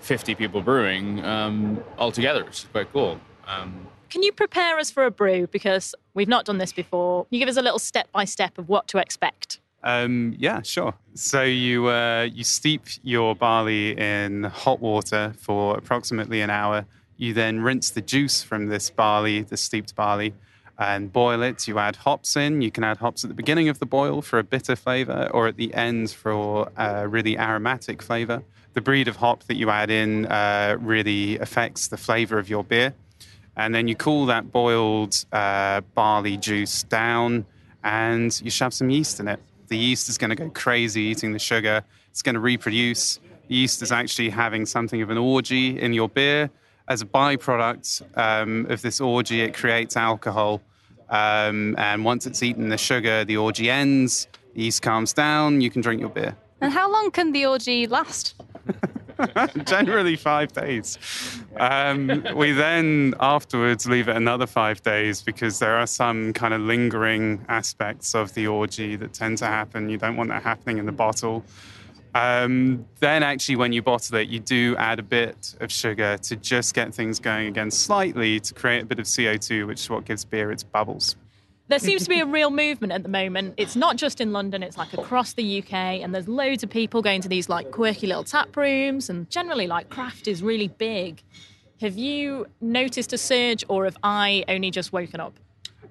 fifty 0.00 0.34
people 0.34 0.62
brewing 0.62 1.24
um, 1.24 1.82
all 1.98 2.12
together. 2.12 2.44
It's 2.44 2.64
quite 2.64 2.92
cool. 2.92 3.20
Um, 3.46 3.86
Can 4.14 4.22
you 4.22 4.30
prepare 4.30 4.78
us 4.78 4.92
for 4.92 5.04
a 5.04 5.10
brew? 5.10 5.48
Because 5.48 5.92
we've 6.14 6.28
not 6.28 6.44
done 6.44 6.58
this 6.58 6.72
before. 6.72 7.24
Can 7.24 7.34
you 7.34 7.40
give 7.40 7.48
us 7.48 7.56
a 7.56 7.62
little 7.62 7.80
step 7.80 8.12
by 8.12 8.24
step 8.24 8.58
of 8.58 8.68
what 8.68 8.86
to 8.88 8.98
expect? 8.98 9.58
Um, 9.82 10.36
yeah, 10.38 10.62
sure. 10.62 10.94
So 11.14 11.42
you 11.42 11.88
uh, 11.88 12.28
you 12.32 12.44
steep 12.44 12.82
your 13.02 13.34
barley 13.34 13.98
in 13.98 14.44
hot 14.44 14.78
water 14.78 15.34
for 15.36 15.76
approximately 15.76 16.42
an 16.42 16.50
hour. 16.50 16.86
You 17.16 17.34
then 17.34 17.58
rinse 17.58 17.90
the 17.90 18.00
juice 18.00 18.40
from 18.40 18.66
this 18.66 18.88
barley, 18.88 19.42
the 19.42 19.56
steeped 19.56 19.96
barley, 19.96 20.32
and 20.78 21.12
boil 21.12 21.42
it. 21.42 21.66
You 21.66 21.80
add 21.80 21.96
hops 21.96 22.36
in. 22.36 22.62
You 22.62 22.70
can 22.70 22.84
add 22.84 22.98
hops 22.98 23.24
at 23.24 23.30
the 23.30 23.34
beginning 23.34 23.68
of 23.68 23.80
the 23.80 23.86
boil 23.86 24.22
for 24.22 24.38
a 24.38 24.44
bitter 24.44 24.76
flavor, 24.76 25.28
or 25.34 25.48
at 25.48 25.56
the 25.56 25.74
end 25.74 26.12
for 26.12 26.70
a 26.76 27.08
really 27.08 27.36
aromatic 27.36 28.00
flavor. 28.00 28.44
The 28.74 28.80
breed 28.80 29.08
of 29.08 29.16
hop 29.16 29.42
that 29.44 29.56
you 29.56 29.70
add 29.70 29.90
in 29.90 30.26
uh, 30.26 30.76
really 30.78 31.36
affects 31.40 31.88
the 31.88 31.96
flavor 31.96 32.38
of 32.38 32.48
your 32.48 32.62
beer. 32.62 32.94
And 33.56 33.74
then 33.74 33.88
you 33.88 33.94
cool 33.94 34.26
that 34.26 34.50
boiled 34.50 35.24
uh, 35.32 35.80
barley 35.94 36.36
juice 36.36 36.82
down, 36.82 37.46
and 37.82 38.40
you 38.42 38.50
shove 38.50 38.74
some 38.74 38.90
yeast 38.90 39.20
in 39.20 39.28
it. 39.28 39.40
The 39.68 39.78
yeast 39.78 40.08
is 40.08 40.18
going 40.18 40.30
to 40.30 40.36
go 40.36 40.50
crazy 40.50 41.02
eating 41.02 41.32
the 41.32 41.38
sugar. 41.38 41.82
It's 42.10 42.22
going 42.22 42.34
to 42.34 42.40
reproduce. 42.40 43.20
The 43.48 43.54
yeast 43.54 43.82
is 43.82 43.92
actually 43.92 44.30
having 44.30 44.66
something 44.66 45.02
of 45.02 45.10
an 45.10 45.18
orgy 45.18 45.80
in 45.80 45.92
your 45.92 46.08
beer 46.08 46.50
as 46.88 47.02
a 47.02 47.06
byproduct 47.06 48.02
um, 48.16 48.66
of 48.68 48.82
this 48.82 49.00
orgy, 49.00 49.40
it 49.40 49.54
creates 49.54 49.96
alcohol. 49.96 50.60
Um, 51.08 51.74
and 51.78 52.04
once 52.04 52.26
it's 52.26 52.42
eaten 52.42 52.68
the 52.68 52.78
sugar, 52.78 53.24
the 53.24 53.36
orgy 53.36 53.70
ends, 53.70 54.28
the 54.54 54.62
yeast 54.62 54.82
calms 54.82 55.12
down, 55.12 55.60
you 55.60 55.70
can 55.70 55.80
drink 55.80 56.00
your 56.00 56.10
beer. 56.10 56.36
And 56.60 56.72
how 56.72 56.90
long 56.90 57.10
can 57.10 57.32
the 57.32 57.46
orgy 57.46 57.86
last? 57.86 58.34
Generally, 59.64 60.16
five 60.16 60.52
days. 60.52 60.98
Um, 61.56 62.24
we 62.34 62.52
then 62.52 63.14
afterwards 63.20 63.86
leave 63.88 64.08
it 64.08 64.16
another 64.16 64.46
five 64.46 64.82
days 64.82 65.22
because 65.22 65.58
there 65.58 65.76
are 65.76 65.86
some 65.86 66.32
kind 66.32 66.54
of 66.54 66.60
lingering 66.60 67.44
aspects 67.48 68.14
of 68.14 68.34
the 68.34 68.46
orgy 68.46 68.96
that 68.96 69.12
tend 69.12 69.38
to 69.38 69.46
happen. 69.46 69.88
You 69.88 69.98
don't 69.98 70.16
want 70.16 70.30
that 70.30 70.42
happening 70.42 70.78
in 70.78 70.86
the 70.86 70.92
bottle. 70.92 71.44
Um, 72.14 72.86
then, 73.00 73.24
actually, 73.24 73.56
when 73.56 73.72
you 73.72 73.82
bottle 73.82 74.16
it, 74.18 74.28
you 74.28 74.38
do 74.38 74.76
add 74.78 75.00
a 75.00 75.02
bit 75.02 75.54
of 75.60 75.72
sugar 75.72 76.16
to 76.18 76.36
just 76.36 76.72
get 76.72 76.94
things 76.94 77.18
going 77.18 77.48
again 77.48 77.70
slightly 77.70 78.38
to 78.40 78.54
create 78.54 78.84
a 78.84 78.86
bit 78.86 79.00
of 79.00 79.06
CO2, 79.06 79.66
which 79.66 79.80
is 79.80 79.90
what 79.90 80.04
gives 80.04 80.24
beer 80.24 80.52
its 80.52 80.62
bubbles. 80.62 81.16
There 81.68 81.78
seems 81.78 82.02
to 82.04 82.10
be 82.10 82.20
a 82.20 82.26
real 82.26 82.50
movement 82.50 82.92
at 82.92 83.02
the 83.02 83.08
moment. 83.08 83.54
It's 83.56 83.74
not 83.74 83.96
just 83.96 84.20
in 84.20 84.32
London, 84.32 84.62
it's 84.62 84.76
like 84.76 84.92
across 84.92 85.32
the 85.32 85.62
UK, 85.62 85.72
and 85.72 86.14
there's 86.14 86.28
loads 86.28 86.62
of 86.62 86.68
people 86.68 87.00
going 87.00 87.22
to 87.22 87.28
these 87.28 87.48
like 87.48 87.70
quirky 87.70 88.06
little 88.06 88.24
tap 88.24 88.54
rooms, 88.54 89.08
and 89.08 89.30
generally, 89.30 89.66
like 89.66 89.88
craft 89.88 90.28
is 90.28 90.42
really 90.42 90.68
big. 90.68 91.22
Have 91.80 91.96
you 91.96 92.46
noticed 92.60 93.14
a 93.14 93.18
surge, 93.18 93.64
or 93.68 93.84
have 93.84 93.96
I 94.02 94.44
only 94.46 94.70
just 94.70 94.92
woken 94.92 95.20
up? 95.20 95.38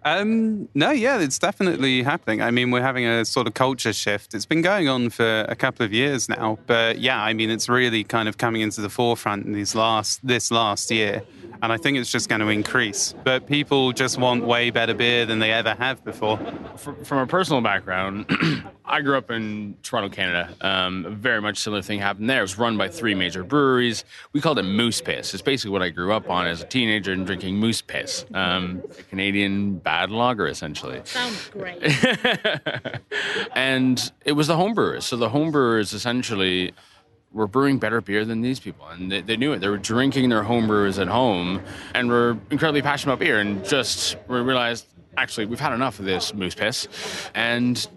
Um, 0.06 0.68
no, 0.76 0.92
yeah, 0.92 1.20
it's 1.20 1.40
definitely 1.40 2.04
happening. 2.04 2.42
I 2.42 2.52
mean, 2.52 2.72
we're 2.72 2.82
having 2.82 3.06
a 3.06 3.26
sort 3.26 3.48
of 3.48 3.54
culture 3.54 3.94
shift. 3.94 4.34
It's 4.34 4.46
been 4.46 4.62
going 4.62 4.90
on 4.90 5.10
for 5.10 5.46
a 5.48 5.56
couple 5.56 5.86
of 5.86 5.94
years 5.94 6.30
now, 6.30 6.60
but 6.68 7.00
yeah, 7.00 7.22
I 7.22 7.34
mean, 7.34 7.50
it's 7.50 7.70
really 7.70 8.04
kind 8.04 8.28
of 8.30 8.38
coming 8.38 8.62
into 8.62 8.82
the 8.82 8.90
forefront 8.90 9.46
in 9.46 9.54
these 9.54 9.76
last 9.76 10.26
this 10.26 10.52
last 10.52 10.92
year 10.92 11.24
and 11.64 11.72
I 11.72 11.78
think 11.78 11.98
it's 11.98 12.12
just 12.12 12.28
going 12.28 12.42
to 12.42 12.50
increase. 12.50 13.16
But 13.24 13.48
people 13.48 13.94
just 13.94 14.18
want 14.18 14.44
way 14.44 14.70
better 14.70 14.94
beer 14.94 15.26
than 15.26 15.40
they 15.40 15.54
ever 15.54 15.74
have 15.76 16.04
before. 16.04 16.38
From 16.76 17.18
a 17.20 17.26
personal 17.26 17.62
background, 17.62 18.26
I 18.86 19.00
grew 19.00 19.18
up 19.18 19.32
in 19.32 19.78
Toronto, 19.82 20.14
Canada. 20.14 20.54
Um, 20.60 21.06
a 21.06 21.10
very 21.12 21.42
much 21.42 21.58
similar 21.58 21.82
thing 21.82 22.00
happened 22.00 22.30
there. 22.30 22.40
It 22.40 22.42
was 22.42 22.58
run 22.58 22.78
by 22.78 22.90
three 22.90 23.16
major 23.16 23.46
breweries. 23.46 24.04
We 24.34 24.42
called 24.42 24.60
it 24.60 24.64
moose 24.64 25.00
piss. 25.00 25.34
It's 25.34 25.42
basically 25.42 25.72
what 25.72 25.82
I 25.82 25.88
grew 25.88 26.12
up 26.12 26.30
on 26.30 26.48
as 26.48 26.62
a 26.62 26.66
teenager 26.66 27.14
and 27.14 27.26
drinking 27.26 27.56
moose 27.56 27.82
piss, 27.82 28.26
um, 28.34 28.84
Canadian 29.10 29.78
bad 29.78 30.12
lager, 30.12 30.48
essentially. 30.48 31.02
Sounds 31.06 31.48
great. 31.48 31.82
and 33.56 34.12
it 34.26 34.34
was 34.34 34.48
the 34.48 34.58
home 34.58 34.76
homebrewers. 34.76 35.04
So 35.04 35.16
the 35.16 35.30
home 35.30 35.54
homebrewers 35.54 35.94
essentially 35.94 36.74
we're 37.34 37.48
brewing 37.48 37.80
better 37.80 38.00
beer 38.00 38.26
than 38.26 38.42
these 38.42 38.60
people. 38.60 38.88
And 38.88 39.12
they, 39.12 39.22
they 39.22 39.38
knew 39.38 39.54
it. 39.54 39.60
They 39.60 39.68
were 39.68 39.78
drinking 39.78 40.30
their 40.30 40.44
home 40.44 40.68
brewers 40.68 41.00
at 41.00 41.08
home 41.08 41.62
and 41.94 42.10
were 42.10 42.38
incredibly 42.52 42.82
passionate 42.82 43.14
about 43.14 43.20
beer. 43.20 43.40
And 43.40 43.66
just 43.66 44.18
we 44.28 44.40
realized, 44.40 44.86
actually, 45.18 45.48
we've 45.48 45.60
had 45.60 45.74
enough 45.74 46.00
of 46.00 46.06
this 46.06 46.34
moose 46.34 46.56
piss 46.56 46.88
and 47.34 47.88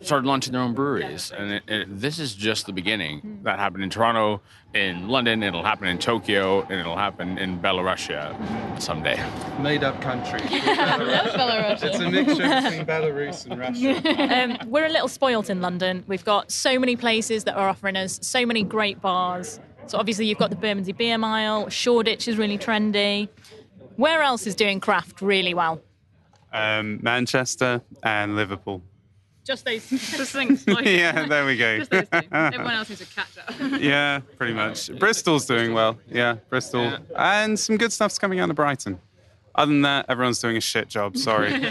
started 0.00 0.26
launching 0.26 0.52
their 0.52 0.62
own 0.62 0.74
breweries. 0.74 1.32
And 1.36 1.52
it, 1.52 1.62
it, 1.68 2.00
this 2.00 2.18
is 2.18 2.34
just 2.34 2.66
the 2.66 2.72
beginning. 2.72 3.40
That 3.42 3.58
happened 3.58 3.82
in 3.82 3.90
Toronto, 3.90 4.42
in 4.74 5.08
London, 5.08 5.42
it'll 5.42 5.62
happen 5.62 5.88
in 5.88 5.98
Tokyo, 5.98 6.62
and 6.62 6.72
it'll 6.72 6.96
happen 6.96 7.38
in 7.38 7.58
Belarusia 7.58 8.80
someday. 8.80 9.22
Made 9.60 9.82
up 9.82 10.00
country. 10.02 10.40
it's 10.44 11.98
a 11.98 12.10
mixture 12.10 12.34
between 12.36 12.86
Belarus 12.86 13.46
and 13.46 13.58
Russia. 13.58 14.26
Um, 14.36 14.58
we're 14.70 14.86
a 14.86 14.90
little 14.90 15.08
spoilt 15.08 15.48
in 15.48 15.60
London. 15.60 16.04
We've 16.06 16.24
got 16.24 16.50
so 16.50 16.78
many 16.78 16.96
places 16.96 17.44
that 17.44 17.56
are 17.56 17.68
offering 17.68 17.96
us 17.96 18.18
so 18.22 18.44
many 18.44 18.64
great 18.64 19.00
bars. 19.00 19.60
So 19.86 19.98
obviously 19.98 20.26
you've 20.26 20.38
got 20.38 20.50
the 20.50 20.56
Bermondsey 20.56 20.92
Beer 20.92 21.16
Mile. 21.16 21.68
Shoreditch 21.68 22.28
is 22.28 22.36
really 22.36 22.58
trendy. 22.58 23.28
Where 23.96 24.22
else 24.22 24.46
is 24.46 24.54
doing 24.54 24.80
craft 24.80 25.22
really 25.22 25.54
well? 25.54 25.80
Um, 26.52 26.98
Manchester 27.02 27.80
and 28.02 28.36
Liverpool. 28.36 28.82
Just 29.46 29.64
those, 29.64 29.88
just 29.90 30.32
things. 30.32 30.64
yeah, 30.82 31.24
there 31.26 31.46
we 31.46 31.56
go. 31.56 31.78
Just 31.78 31.90
those 31.92 32.08
two. 32.08 32.18
Everyone 32.32 32.74
else 32.74 32.88
needs 32.88 33.06
to 33.06 33.14
catch 33.14 33.38
up. 33.38 33.80
yeah, 33.80 34.20
pretty 34.36 34.52
much. 34.52 34.90
Bristol's 34.98 35.46
doing 35.46 35.72
well. 35.72 35.98
Yeah, 36.10 36.38
Bristol. 36.50 36.98
And 37.16 37.56
some 37.58 37.76
good 37.76 37.92
stuff's 37.92 38.18
coming 38.18 38.40
out 38.40 38.50
of 38.50 38.56
Brighton. 38.56 38.98
Other 39.54 39.70
than 39.70 39.82
that, 39.82 40.06
everyone's 40.08 40.40
doing 40.40 40.56
a 40.56 40.60
shit 40.60 40.88
job. 40.88 41.16
Sorry. 41.16 41.64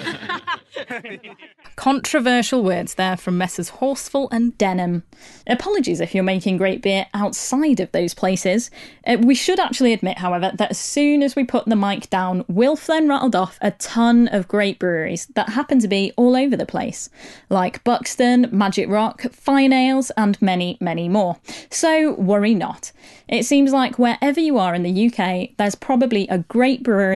Controversial 1.75 2.63
words 2.63 2.95
there 2.95 3.17
from 3.17 3.37
Messrs. 3.37 3.69
Horsfall 3.69 4.29
and 4.31 4.57
Denham. 4.57 5.03
Apologies 5.45 5.99
if 5.99 6.15
you're 6.15 6.23
making 6.23 6.55
great 6.55 6.81
beer 6.81 7.05
outside 7.13 7.81
of 7.81 7.91
those 7.91 8.13
places. 8.13 8.71
Uh, 9.05 9.17
we 9.19 9.35
should 9.35 9.59
actually 9.59 9.91
admit, 9.91 10.19
however, 10.19 10.51
that 10.55 10.71
as 10.71 10.77
soon 10.77 11.21
as 11.21 11.35
we 11.35 11.43
put 11.43 11.65
the 11.65 11.75
mic 11.75 12.09
down, 12.09 12.45
Wilf 12.47 12.87
then 12.87 13.09
rattled 13.09 13.35
off 13.35 13.57
a 13.61 13.71
ton 13.71 14.29
of 14.29 14.47
great 14.47 14.79
breweries 14.79 15.25
that 15.35 15.49
happen 15.49 15.79
to 15.79 15.89
be 15.89 16.13
all 16.15 16.37
over 16.37 16.55
the 16.55 16.65
place, 16.65 17.09
like 17.49 17.83
Buxton, 17.83 18.47
Magic 18.51 18.89
Rock, 18.89 19.23
Fyne 19.33 19.73
Ales, 19.73 20.11
and 20.11 20.41
many, 20.41 20.77
many 20.79 21.09
more. 21.09 21.37
So 21.69 22.13
worry 22.13 22.55
not. 22.55 22.93
It 23.27 23.43
seems 23.43 23.73
like 23.73 23.99
wherever 23.99 24.39
you 24.39 24.57
are 24.57 24.73
in 24.73 24.83
the 24.83 25.07
UK, 25.11 25.49
there's 25.57 25.75
probably 25.75 26.25
a 26.29 26.37
great 26.37 26.83
brewery. 26.83 27.15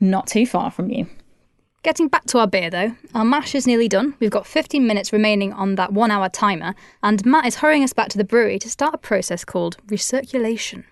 Not 0.00 0.26
too 0.26 0.46
far 0.46 0.70
from 0.70 0.90
you. 0.90 1.06
Getting 1.82 2.08
back 2.08 2.24
to 2.26 2.38
our 2.38 2.48
beer 2.48 2.68
though, 2.68 2.96
our 3.14 3.24
mash 3.24 3.54
is 3.54 3.64
nearly 3.64 3.86
done. 3.86 4.14
We've 4.18 4.28
got 4.28 4.46
15 4.46 4.84
minutes 4.86 5.12
remaining 5.12 5.52
on 5.52 5.76
that 5.76 5.92
one 5.92 6.10
hour 6.10 6.28
timer, 6.28 6.74
and 7.00 7.24
Matt 7.24 7.46
is 7.46 7.56
hurrying 7.56 7.84
us 7.84 7.92
back 7.92 8.08
to 8.08 8.18
the 8.18 8.24
brewery 8.24 8.58
to 8.58 8.68
start 8.68 8.94
a 8.94 8.98
process 8.98 9.44
called 9.44 9.76
recirculation. 9.86 10.82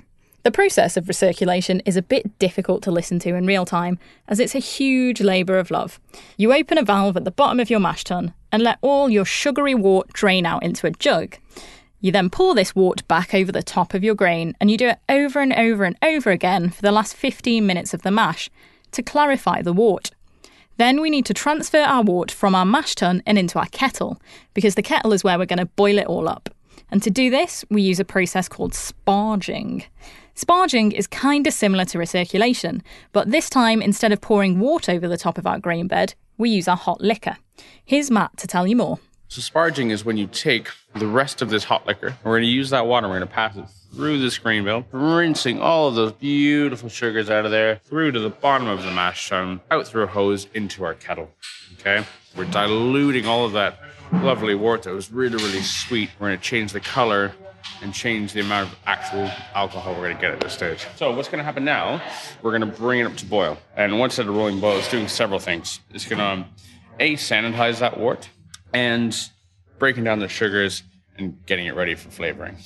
The 0.45 0.53
process 0.53 0.97
of 0.97 1.07
recirculation 1.07 1.81
is 1.85 1.97
a 1.97 2.03
bit 2.03 2.39
difficult 2.39 2.83
to 2.85 2.93
listen 2.93 3.19
to 3.21 3.35
in 3.35 3.45
real 3.45 3.65
time, 3.65 3.99
as 4.29 4.39
it's 4.39 4.55
a 4.55 4.61
huge 4.61 5.21
labour 5.21 5.59
of 5.59 5.73
love. 5.73 5.99
You 6.37 6.53
open 6.53 6.79
a 6.79 6.85
valve 6.85 7.17
at 7.17 7.25
the 7.25 7.31
bottom 7.31 7.59
of 7.59 7.71
your 7.71 7.81
mash 7.81 8.05
tun 8.05 8.35
and 8.53 8.63
let 8.63 8.79
all 8.81 9.09
your 9.09 9.25
sugary 9.25 9.75
wort 9.75 10.13
drain 10.13 10.47
out 10.47 10.63
into 10.63 10.87
a 10.87 10.93
jug. 10.93 11.39
You 12.01 12.13
then 12.13 12.31
pour 12.31 12.55
this 12.55 12.77
wort 12.77 13.09
back 13.09 13.35
over 13.35 13.51
the 13.51 13.63
top 13.63 13.95
of 13.95 14.05
your 14.05 14.15
grain, 14.15 14.55
and 14.61 14.71
you 14.71 14.77
do 14.77 14.89
it 14.89 14.99
over 15.09 15.41
and 15.41 15.55
over 15.55 15.83
and 15.83 15.97
over 16.03 16.31
again 16.31 16.71
for 16.71 16.83
the 16.83 16.93
last 16.93 17.17
15 17.17 17.67
minutes 17.67 17.95
of 17.95 18.03
the 18.03 18.13
mash 18.13 18.51
to 18.95 19.03
clarify 19.03 19.63
the 19.63 19.73
wort. 19.73 20.11
Then 20.77 21.01
we 21.01 21.11
need 21.11 21.27
to 21.27 21.35
transfer 21.35 21.79
our 21.79 22.03
wort 22.03 22.31
from 22.31 22.55
our 22.55 22.65
mash 22.65 22.95
tun 22.97 23.23
and 23.27 23.39
into 23.39 23.59
our 23.59 23.67
kettle, 23.67 24.21
because 24.55 24.75
the 24.75 24.83
kettle 24.83 25.13
is 25.13 25.23
where 25.23 25.39
we're 25.39 25.47
going 25.47 25.59
to 25.59 25.67
boil 25.67 25.99
it 25.99 26.07
all 26.07 26.29
up. 26.29 26.49
And 26.91 27.03
to 27.03 27.11
do 27.11 27.31
this, 27.31 27.65
we 27.71 27.83
use 27.83 28.01
a 28.01 28.05
process 28.05 28.49
called 28.49 28.73
sparging. 28.73 29.85
Sparging 30.35 30.93
is 30.93 31.07
kind 31.07 31.47
of 31.47 31.55
similar 31.55 31.85
to 31.85 31.99
recirculation, 31.99 32.83
but 33.13 33.31
this 33.31 33.49
time, 33.49 33.81
instead 33.81 34.13
of 34.13 34.21
pouring 34.21 34.59
wort 34.59 34.89
over 34.89 35.07
the 35.07 35.17
top 35.17 35.39
of 35.39 35.47
our 35.47 35.61
grain 35.61 35.87
bed, 35.87 36.15
we 36.39 36.51
use 36.51 36.67
our 36.67 36.77
hot 36.77 37.01
liquor. 37.01 37.37
Here's 37.85 38.11
Matt 38.11 38.37
to 38.39 38.49
tell 38.49 38.67
you 38.67 38.75
more. 38.75 38.99
So 39.29 39.41
sparging 39.41 39.91
is 39.91 40.05
when 40.05 40.17
you 40.17 40.27
take 40.27 40.69
the 40.95 41.07
rest 41.07 41.43
of 41.43 41.51
this 41.51 41.65
hot 41.65 41.87
liquor. 41.87 42.15
We're 42.23 42.33
going 42.33 42.43
to 42.43 42.49
use 42.49 42.71
that 42.71 42.87
water. 42.87 43.09
We're 43.09 43.19
going 43.19 43.29
to 43.29 43.35
pass 43.35 43.57
it 43.57 43.65
through 43.95 44.21
this 44.21 44.39
grain 44.39 44.65
bill, 44.65 44.85
rinsing 44.93 45.61
all 45.61 45.89
of 45.89 45.95
those 45.95 46.13
beautiful 46.13 46.89
sugars 46.89 47.31
out 47.31 47.45
of 47.45 47.51
there, 47.51 47.77
through 47.77 48.13
to 48.13 48.21
the 48.21 48.31
bottom 48.31 48.67
of 48.67 48.83
the 48.83 48.91
mash 48.91 49.29
tun, 49.29 49.61
out 49.71 49.87
through 49.87 50.03
a 50.05 50.07
hose 50.07 50.47
into 50.55 50.85
our 50.85 50.95
kettle. 50.95 51.31
Okay, 51.81 52.05
we're 52.37 52.45
diluting 52.45 53.27
all 53.27 53.45
of 53.45 53.53
that 53.53 53.79
lovely 54.13 54.55
wort 54.55 54.83
that 54.85 54.93
was 54.93 55.11
really, 55.11 55.37
really 55.37 55.63
sweet. 55.63 56.11
We're 56.19 56.29
going 56.29 56.39
to 56.39 56.45
change 56.45 56.73
the 56.73 56.81
color 56.81 57.33
and 57.83 57.93
change 57.93 58.33
the 58.33 58.41
amount 58.41 58.71
of 58.71 58.79
actual 58.87 59.31
alcohol 59.55 59.95
we're 59.95 60.03
going 60.03 60.17
to 60.17 60.21
get 60.21 60.31
at 60.33 60.41
this 60.41 60.53
stage. 60.53 60.87
So 60.97 61.15
what's 61.15 61.29
going 61.29 61.39
to 61.39 61.45
happen 61.45 61.65
now? 61.65 62.01
We're 62.43 62.57
going 62.57 62.71
to 62.71 62.79
bring 62.79 63.01
it 63.01 63.05
up 63.05 63.17
to 63.17 63.27
boil, 63.27 63.59
and 63.77 63.99
once 63.99 64.15
it's 64.15 64.21
at 64.21 64.27
a 64.27 64.33
rolling 64.33 64.61
boil, 64.61 64.79
it's 64.79 64.91
doing 64.91 65.09
several 65.09 65.41
things. 65.41 65.81
It's 65.91 66.05
going 66.05 66.19
to 66.19 66.49
a 67.01 67.15
sanitize 67.15 67.81
that 67.81 67.99
wort 67.99 68.29
and 68.75 69.31
breaking 69.79 70.05
down 70.05 70.19
the 70.19 70.29
sugars 70.29 70.83
and 71.17 71.45
getting 71.47 71.67
it 71.67 71.75
ready 71.75 71.95
for 71.95 72.11
flavoring. 72.11 72.57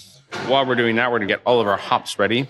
While 0.46 0.66
we're 0.66 0.74
doing 0.74 0.96
that, 0.96 1.12
we're 1.12 1.18
going 1.18 1.28
to 1.28 1.34
get 1.34 1.42
all 1.44 1.60
of 1.60 1.68
our 1.68 1.76
hops 1.76 2.18
ready. 2.18 2.48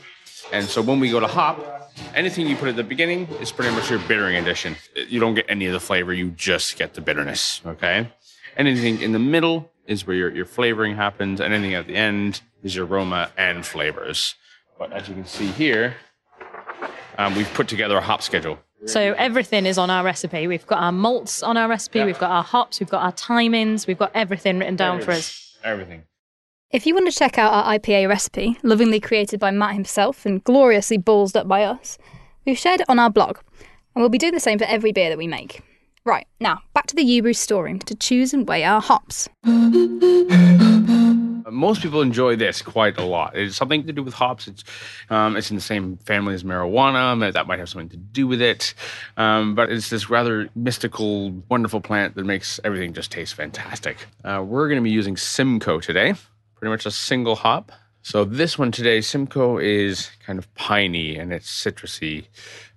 And 0.53 0.65
so 0.65 0.81
when 0.81 1.01
we 1.01 1.11
go 1.11 1.21
to 1.21 1.27
hop, 1.27 1.93
anything 2.15 2.47
you 2.47 2.57
put 2.57 2.69
at 2.69 2.77
the 2.77 2.85
beginning 2.85 3.27
is 3.41 3.53
pretty 3.53 3.75
much 3.75 3.91
your 3.91 3.99
bittering 4.01 4.37
addition. 4.37 4.77
You 4.97 5.21
don't 5.21 5.35
get 5.35 5.47
any 5.49 5.67
of 5.67 5.73
the 5.73 5.81
flavor, 5.81 6.13
you 6.13 6.31
just 6.31 6.79
get 6.79 6.95
the 6.95 7.01
bitterness, 7.01 7.61
okay? 7.67 8.11
Anything 8.57 9.03
in 9.03 9.13
the 9.13 9.19
middle 9.19 9.71
is 9.87 10.07
where 10.07 10.17
your, 10.17 10.35
your 10.35 10.45
flavoring 10.45 10.97
happens, 10.97 11.41
and 11.41 11.53
anything 11.53 11.75
at 11.75 11.87
the 11.87 11.97
end 11.97 12.41
is 12.63 12.75
your 12.75 12.87
aroma 12.87 13.31
and 13.37 13.67
flavors. 13.67 14.35
But 14.79 14.93
as 14.93 15.09
you 15.09 15.15
can 15.15 15.27
see 15.27 15.49
here, 15.49 15.97
um, 17.17 17.35
we've 17.35 17.53
put 17.55 17.69
together 17.69 17.97
a 17.97 18.01
hop 18.01 18.23
schedule. 18.23 18.59
So 18.87 19.15
everything 19.19 19.67
is 19.67 19.77
on 19.79 19.91
our 19.91 20.05
recipe. 20.05 20.47
We've 20.47 20.67
got 20.67 20.81
our 20.81 20.93
malts 20.93 21.43
on 21.43 21.57
our 21.57 21.69
recipe, 21.69 21.99
Yeah. 21.99 22.05
we've 22.07 22.19
got 22.19 22.31
our 22.31 22.45
hops, 22.45 22.79
we've 22.81 22.89
got 22.89 23.03
our 23.03 23.13
timings, 23.13 23.87
we've 23.87 23.99
got 23.99 24.13
everything 24.15 24.59
written 24.59 24.77
down 24.77 25.01
for 25.01 25.11
us. 25.11 25.57
Everything. 25.65 26.05
If 26.71 26.87
you 26.87 26.95
want 26.95 27.11
to 27.11 27.19
check 27.19 27.39
out 27.39 27.53
our 27.53 27.73
IPA 27.75 28.09
recipe, 28.09 28.59
lovingly 28.63 29.01
created 29.01 29.41
by 29.41 29.51
Matt 29.51 29.75
himself 29.75 30.25
and 30.27 30.45
gloriously 30.45 30.99
ballsed 30.99 31.35
up 31.35 31.49
by 31.49 31.65
us, 31.65 31.99
we've 32.47 32.59
shared 32.59 32.81
it 32.81 32.89
on 32.89 32.99
our 32.99 33.11
blog, 33.11 33.39
and 33.95 34.03
we'll 34.03 34.11
be 34.11 34.19
doing 34.19 34.35
the 34.35 34.41
same 34.41 34.59
for 34.59 34.67
every 34.67 34.93
beer 34.93 35.09
that 35.09 35.19
we 35.19 35.27
make. 35.27 35.63
Right, 36.05 36.27
now, 36.41 36.61
back 36.75 36.87
to 36.87 36.95
the 36.95 37.03
Ubrew 37.05 37.35
storeroom 37.35 37.81
to 37.81 37.95
choose 37.95 38.33
and 38.33 38.47
weigh 38.49 38.65
our 38.65 38.81
hops. 38.81 39.29
Uh, 41.47 41.51
Most 41.51 41.83
people 41.83 42.01
enjoy 42.03 42.37
this 42.37 42.63
quite 42.63 42.99
a 42.99 43.05
lot. 43.05 43.37
It's 43.37 43.57
something 43.57 43.87
to 43.87 43.93
do 43.93 44.03
with 44.03 44.15
hops. 44.15 44.47
It's 44.49 44.65
um, 45.11 45.37
it's 45.37 45.51
in 45.51 45.57
the 45.57 45.63
same 45.63 45.97
family 45.99 46.35
as 46.35 46.45
marijuana. 46.45 47.19
That- 47.21 47.35
That 47.35 47.47
might 47.47 47.59
have 47.59 47.69
something 47.69 47.89
to 47.91 47.97
do 47.97 48.27
with 48.27 48.41
it. 48.43 48.75
Um, 49.17 49.55
but 49.55 49.71
it's 49.71 49.91
this 49.91 50.11
rather 50.11 50.49
mystical, 50.55 51.31
wonderful 51.49 51.81
plant 51.81 52.15
that 52.17 52.25
makes 52.25 52.59
everything 52.65 52.93
just 52.93 53.11
taste 53.13 53.35
fantastic. 53.35 53.97
Uh, 54.25 54.43
we're 54.47 54.69
going 54.69 54.81
to 54.81 54.85
be 54.85 54.91
using 54.91 55.17
Simcoe 55.17 55.81
today, 55.81 56.15
pretty 56.57 56.71
much 56.71 56.87
a 56.87 56.91
single 56.91 57.37
hop. 57.37 57.73
So 58.03 58.25
this 58.25 58.59
one 58.59 58.73
today, 58.73 59.01
Simcoe 59.01 59.59
is 59.59 60.11
kind 60.27 60.39
of 60.39 60.53
piney 60.55 61.17
and 61.17 61.33
it's 61.33 61.51
citrusy, 61.51 62.27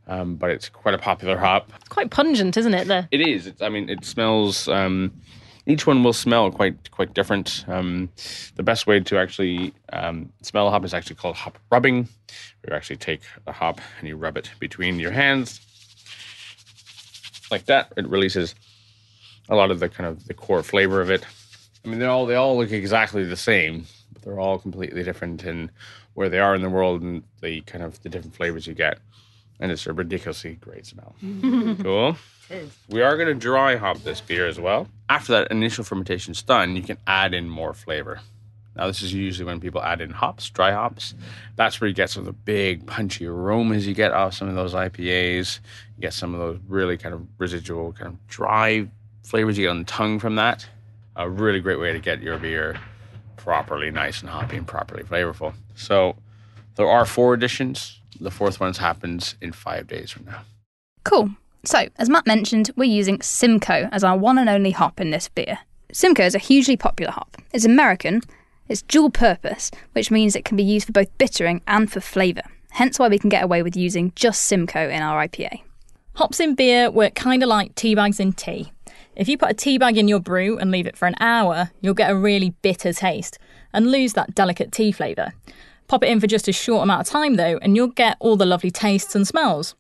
um, 0.08 0.36
but 0.36 0.50
it's 0.50 0.68
quite 0.68 0.94
a 0.94 0.98
popular 0.98 1.38
hop. 1.38 1.72
It's 1.80 1.88
quite 1.88 2.10
pungent, 2.12 2.58
isn't 2.58 2.74
it? 2.74 2.88
The 2.88 3.08
It 3.12 3.22
is. 3.22 3.48
It's, 3.48 3.62
I 3.62 3.70
mean, 3.70 3.88
it 3.90 4.04
smells 4.04 4.68
um, 4.68 5.12
Each 5.66 5.86
one 5.86 6.04
will 6.04 6.14
smell 6.14 6.52
quite 6.52 6.92
quite 6.92 7.14
different. 7.14 7.66
Um, 7.68 8.10
the 8.56 8.64
best 8.64 8.88
way 8.88 9.00
to 9.00 9.18
actually 9.18 9.74
um, 9.94 10.32
smell 10.42 10.68
a 10.68 10.72
hop 10.72 10.84
is 10.84 10.94
actually 10.94 11.18
called 11.18 11.36
hop 11.36 11.58
rubbing. 11.72 12.08
You 12.68 12.74
actually 12.74 12.98
take 12.98 13.22
a 13.48 13.52
hop 13.52 13.80
and 14.00 14.08
you 14.08 14.16
rub 14.16 14.38
it 14.38 14.50
between 14.60 15.00
your 15.00 15.12
hands 15.12 15.60
like 17.52 17.66
that. 17.66 17.92
It 17.98 18.08
releases 18.08 18.56
a 19.50 19.56
lot 19.56 19.70
of 19.70 19.80
the 19.80 19.90
kind 19.90 20.08
of 20.08 20.26
the 20.26 20.34
core 20.34 20.64
flavor 20.64 21.02
of 21.02 21.12
it. 21.12 21.26
I 21.84 21.90
mean, 21.90 22.00
they 22.00 22.06
all 22.06 22.26
they 22.26 22.36
all 22.36 22.58
look 22.58 22.72
exactly 22.72 23.24
the 23.24 23.38
same, 23.38 23.86
but 24.14 24.24
they're 24.24 24.40
all 24.40 24.58
completely 24.58 25.04
different 25.04 25.44
in 25.44 25.70
where 26.14 26.30
they 26.30 26.40
are 26.40 26.56
in 26.56 26.62
the 26.62 26.70
world 26.70 27.02
and 27.02 27.24
the 27.42 27.62
kind 27.62 27.84
of 27.84 28.02
the 28.02 28.10
different 28.10 28.36
flavors 28.36 28.68
you 28.68 28.74
get. 28.74 29.00
And 29.62 29.72
it's 29.72 29.88
a 29.88 29.94
ridiculously 29.94 30.56
great 30.56 30.86
smell. 30.86 31.16
cool. 31.82 32.18
We 32.90 33.02
are 33.02 33.16
going 33.16 33.28
to 33.28 33.34
dry 33.34 33.78
hop 33.78 34.00
this 34.00 34.20
beer 34.20 34.48
as 34.48 34.60
well. 34.60 34.90
After 35.08 35.32
that 35.34 35.52
initial 35.52 35.84
fermentation's 35.86 36.42
done, 36.42 36.76
you 36.76 36.82
can 36.82 36.98
add 37.08 37.34
in 37.34 37.48
more 37.48 37.74
flavor. 37.74 38.20
Now, 38.76 38.88
this 38.88 39.02
is 39.02 39.14
usually 39.14 39.46
when 39.46 39.60
people 39.60 39.82
add 39.82 40.02
in 40.02 40.12
hops, 40.12 40.50
dry 40.50 40.72
hops. 40.72 41.14
That's 41.56 41.80
where 41.80 41.88
you 41.88 41.94
get 41.94 42.10
some 42.10 42.22
of 42.22 42.26
the 42.26 42.34
big, 42.34 42.88
punchy 42.88 43.26
aromas 43.28 43.86
you 43.86 43.94
get 43.94 44.12
off 44.12 44.34
some 44.34 44.50
of 44.50 44.56
those 44.56 44.74
IPAs. 44.74 45.60
You 45.98 46.02
get 46.02 46.14
some 46.14 46.34
of 46.34 46.40
those 46.40 46.60
really 46.68 46.98
kind 46.98 47.14
of 47.14 47.28
residual, 47.38 47.94
kind 47.94 48.08
of 48.14 48.28
dry 48.28 48.88
flavors 49.24 49.58
you 49.58 49.66
get 49.66 49.70
on 49.72 49.80
the 49.80 49.86
tongue 49.86 50.20
from 50.20 50.36
that. 50.36 50.68
A 51.16 51.30
really 51.30 51.60
great 51.60 51.80
way 51.80 51.92
to 51.94 52.00
get 52.00 52.22
your 52.22 52.38
beer 52.38 52.80
properly 53.36 53.92
nice 53.92 54.22
and 54.22 54.30
hoppy 54.30 54.58
and 54.58 54.68
properly 54.68 55.04
flavorful. 55.04 55.54
So, 55.76 56.16
there 56.76 56.88
are 56.88 57.06
four 57.06 57.34
editions. 57.34 58.01
The 58.20 58.32
fourth 58.32 58.60
one 58.60 58.74
happens 58.74 59.36
in 59.42 59.52
five 59.52 59.88
days 59.88 60.12
from 60.12 60.26
now. 60.26 60.42
Cool. 61.04 61.32
So, 61.64 61.88
as 61.98 62.10
Matt 62.10 62.26
mentioned, 62.26 62.72
we're 62.76 62.86
using 62.86 63.22
Simcoe 63.22 63.90
as 63.92 64.04
our 64.04 64.18
one 64.18 64.38
and 64.38 64.50
only 64.50 64.72
hop 64.72 65.00
in 65.00 65.12
this 65.12 65.30
beer. 65.30 65.60
Simcoe 65.92 66.26
is 66.26 66.36
a 66.36 66.40
hugely 66.40 66.78
popular 66.78 67.12
hop. 67.12 67.38
It's 67.54 67.66
American, 67.66 68.22
it's 68.68 68.82
dual 68.82 69.10
purpose, 69.10 69.70
which 69.94 70.10
means 70.10 70.36
it 70.36 70.46
can 70.46 70.58
be 70.58 70.64
used 70.64 70.88
for 70.88 70.94
both 70.94 71.16
bittering 71.18 71.62
and 71.68 71.92
for 71.92 72.00
flavour. 72.00 72.44
Hence 72.72 72.98
why 72.98 73.10
we 73.10 73.20
can 73.20 73.30
get 73.30 73.44
away 73.44 73.62
with 73.62 73.76
using 73.76 74.14
just 74.16 74.46
Simcoe 74.46 74.90
in 74.90 75.02
our 75.02 75.28
IPA. 75.28 75.62
Hops 76.16 76.40
in 76.40 76.56
beer 76.56 76.90
work 76.90 77.14
kind 77.16 77.44
of 77.44 77.50
like 77.50 77.76
tea 77.76 77.96
bags 77.96 78.20
in 78.20 78.34
tea. 78.34 78.72
If 79.16 79.28
you 79.28 79.38
put 79.38 79.52
a 79.52 79.54
tea 79.54 79.78
bag 79.78 79.98
in 79.98 80.08
your 80.08 80.20
brew 80.20 80.58
and 80.58 80.72
leave 80.72 80.88
it 80.88 80.98
for 80.98 81.06
an 81.06 81.16
hour, 81.20 81.72
you'll 81.82 81.94
get 81.94 82.10
a 82.10 82.16
really 82.16 82.52
bitter 82.62 82.94
taste 82.94 83.38
and 83.74 83.92
lose 83.92 84.14
that 84.14 84.34
delicate 84.34 84.72
tea 84.72 84.92
flavour. 84.92 85.34
Pop 85.92 86.06
it 86.06 86.10
in 86.10 86.22
for 86.22 86.28
just 86.28 86.48
a 86.48 86.54
short 86.54 86.84
amount 86.84 87.02
of 87.02 87.08
time 87.08 87.36
though, 87.36 87.60
and 87.62 87.76
you'll 87.76 87.88
get 87.90 88.16
all 88.22 88.38
the 88.38 88.46
lovely 88.46 88.72
tastes 88.72 89.14
and 89.14 89.28
smells. 89.28 89.76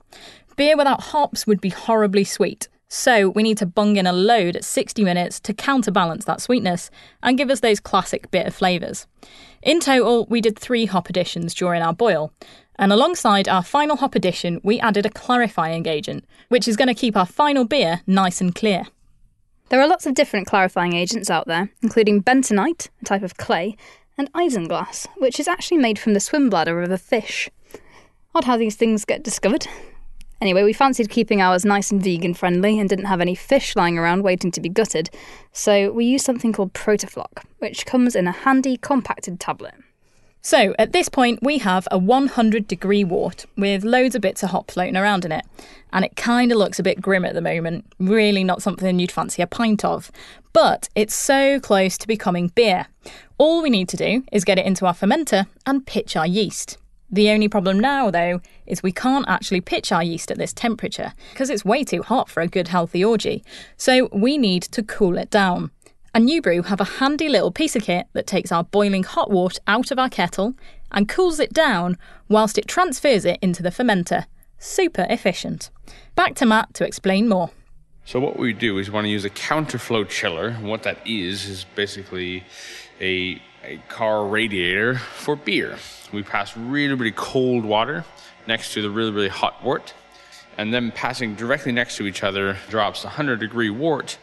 Beer 0.57 0.75
without 0.75 1.03
hops 1.03 1.47
would 1.47 1.61
be 1.61 1.69
horribly 1.69 2.25
sweet, 2.25 2.67
so 2.89 3.29
we 3.29 3.41
need 3.41 3.57
to 3.59 3.65
bung 3.65 3.95
in 3.95 4.05
a 4.05 4.11
load 4.11 4.57
at 4.57 4.65
60 4.65 5.05
minutes 5.05 5.39
to 5.39 5.53
counterbalance 5.53 6.25
that 6.25 6.41
sweetness 6.41 6.91
and 7.23 7.37
give 7.37 7.49
us 7.49 7.61
those 7.61 7.79
classic 7.79 8.29
bitter 8.29 8.51
flavours. 8.51 9.07
In 9.61 9.79
total, 9.79 10.25
we 10.25 10.41
did 10.41 10.59
three 10.59 10.85
hop 10.85 11.09
additions 11.09 11.53
during 11.53 11.81
our 11.81 11.93
boil, 11.93 12.33
and 12.75 12.91
alongside 12.91 13.47
our 13.47 13.63
final 13.63 13.95
hop 13.95 14.13
addition, 14.13 14.59
we 14.65 14.81
added 14.81 15.05
a 15.05 15.09
clarifying 15.09 15.87
agent, 15.87 16.25
which 16.49 16.67
is 16.67 16.75
going 16.75 16.89
to 16.89 16.93
keep 16.93 17.15
our 17.15 17.25
final 17.25 17.63
beer 17.63 18.01
nice 18.05 18.41
and 18.41 18.53
clear. 18.53 18.83
There 19.69 19.79
are 19.79 19.87
lots 19.87 20.05
of 20.05 20.15
different 20.15 20.47
clarifying 20.47 20.91
agents 20.91 21.29
out 21.29 21.47
there, 21.47 21.71
including 21.81 22.21
bentonite, 22.21 22.89
a 23.01 23.05
type 23.05 23.23
of 23.23 23.37
clay, 23.37 23.77
and 24.21 24.31
isinglass, 24.33 25.07
which 25.17 25.39
is 25.39 25.47
actually 25.47 25.77
made 25.77 25.97
from 25.97 26.13
the 26.13 26.19
swim 26.19 26.47
bladder 26.47 26.79
of 26.83 26.91
a 26.91 26.97
fish. 26.97 27.49
Odd 28.35 28.43
how 28.43 28.55
these 28.55 28.75
things 28.75 29.03
get 29.03 29.23
discovered. 29.23 29.65
Anyway, 30.39 30.61
we 30.63 30.73
fancied 30.73 31.09
keeping 31.09 31.41
ours 31.41 31.65
nice 31.65 31.91
and 31.91 32.03
vegan 32.03 32.35
friendly 32.35 32.79
and 32.79 32.87
didn't 32.87 33.05
have 33.05 33.19
any 33.19 33.33
fish 33.33 33.75
lying 33.75 33.97
around 33.97 34.21
waiting 34.21 34.51
to 34.51 34.61
be 34.61 34.69
gutted, 34.69 35.09
so 35.51 35.91
we 35.91 36.05
used 36.05 36.23
something 36.23 36.53
called 36.53 36.73
Protafloc, 36.73 37.43
which 37.57 37.87
comes 37.87 38.15
in 38.15 38.27
a 38.27 38.31
handy 38.31 38.77
compacted 38.77 39.39
tablet. 39.39 39.73
So, 40.43 40.73
at 40.79 40.91
this 40.91 41.07
point, 41.07 41.39
we 41.43 41.59
have 41.59 41.87
a 41.91 41.99
100 41.99 42.67
degree 42.67 43.03
wort 43.03 43.45
with 43.55 43.83
loads 43.83 44.15
of 44.15 44.23
bits 44.23 44.41
of 44.41 44.49
hop 44.49 44.71
floating 44.71 44.97
around 44.97 45.23
in 45.23 45.31
it. 45.31 45.45
And 45.93 46.03
it 46.03 46.15
kind 46.15 46.51
of 46.51 46.57
looks 46.57 46.79
a 46.79 46.83
bit 46.83 47.01
grim 47.01 47.25
at 47.25 47.35
the 47.35 47.41
moment. 47.41 47.85
Really 47.99 48.43
not 48.43 48.63
something 48.63 48.97
you'd 48.97 49.11
fancy 49.11 49.43
a 49.43 49.47
pint 49.47 49.85
of. 49.85 50.11
But 50.51 50.89
it's 50.95 51.13
so 51.13 51.59
close 51.59 51.95
to 51.99 52.07
becoming 52.07 52.47
beer. 52.49 52.87
All 53.37 53.61
we 53.61 53.69
need 53.69 53.87
to 53.89 53.97
do 53.97 54.23
is 54.31 54.43
get 54.43 54.57
it 54.57 54.65
into 54.65 54.85
our 54.85 54.93
fermenter 54.93 55.45
and 55.65 55.85
pitch 55.85 56.15
our 56.15 56.27
yeast. 56.27 56.77
The 57.11 57.29
only 57.29 57.49
problem 57.49 57.79
now, 57.79 58.09
though, 58.09 58.41
is 58.65 58.81
we 58.81 58.93
can't 58.93 59.27
actually 59.27 59.61
pitch 59.61 59.91
our 59.91 60.01
yeast 60.01 60.31
at 60.31 60.37
this 60.37 60.53
temperature 60.53 61.13
because 61.31 61.49
it's 61.49 61.65
way 61.65 61.83
too 61.83 62.01
hot 62.01 62.29
for 62.29 62.41
a 62.41 62.47
good 62.47 62.69
healthy 62.69 63.03
orgy. 63.03 63.43
So 63.75 64.09
we 64.13 64.37
need 64.37 64.63
to 64.63 64.81
cool 64.81 65.17
it 65.17 65.29
down. 65.29 65.71
And 66.13 66.27
Ubrew 66.27 66.65
have 66.65 66.81
a 66.81 66.85
handy 66.99 67.29
little 67.29 67.51
piece 67.51 67.75
of 67.75 67.83
kit 67.83 68.07
that 68.13 68.27
takes 68.27 68.51
our 68.51 68.65
boiling 68.65 69.03
hot 69.03 69.31
water 69.31 69.61
out 69.65 69.91
of 69.91 69.99
our 69.99 70.09
kettle 70.09 70.55
and 70.91 71.07
cools 71.07 71.39
it 71.39 71.53
down 71.53 71.97
whilst 72.27 72.57
it 72.57 72.67
transfers 72.67 73.23
it 73.23 73.39
into 73.41 73.63
the 73.63 73.69
fermenter. 73.69 74.25
Super 74.59 75.07
efficient. 75.09 75.69
Back 76.15 76.35
to 76.35 76.45
Matt 76.45 76.73
to 76.73 76.85
explain 76.85 77.29
more. 77.29 77.51
So 78.03 78.19
what 78.19 78.37
we 78.37 78.51
do 78.51 78.77
is 78.77 78.89
we 78.89 78.93
want 78.95 79.05
to 79.05 79.09
use 79.09 79.23
a 79.23 79.29
counterflow 79.29 80.07
chiller. 80.07 80.49
And 80.49 80.67
what 80.67 80.83
that 80.83 80.97
is 81.07 81.45
is 81.47 81.65
basically 81.75 82.43
a, 82.99 83.41
a 83.63 83.77
car 83.87 84.25
radiator 84.25 84.97
for 84.97 85.37
beer. 85.37 85.77
We 86.11 86.23
pass 86.23 86.57
really, 86.57 86.93
really 86.93 87.13
cold 87.13 87.63
water 87.63 88.03
next 88.47 88.73
to 88.73 88.81
the 88.81 88.89
really, 88.89 89.11
really 89.11 89.29
hot 89.29 89.63
wort, 89.63 89.93
and 90.57 90.73
then 90.73 90.91
passing 90.91 91.35
directly 91.35 91.71
next 91.71 91.95
to 91.97 92.05
each 92.05 92.21
other 92.21 92.57
drops 92.69 93.05
100 93.05 93.39
degree 93.39 93.69
wort 93.69 94.17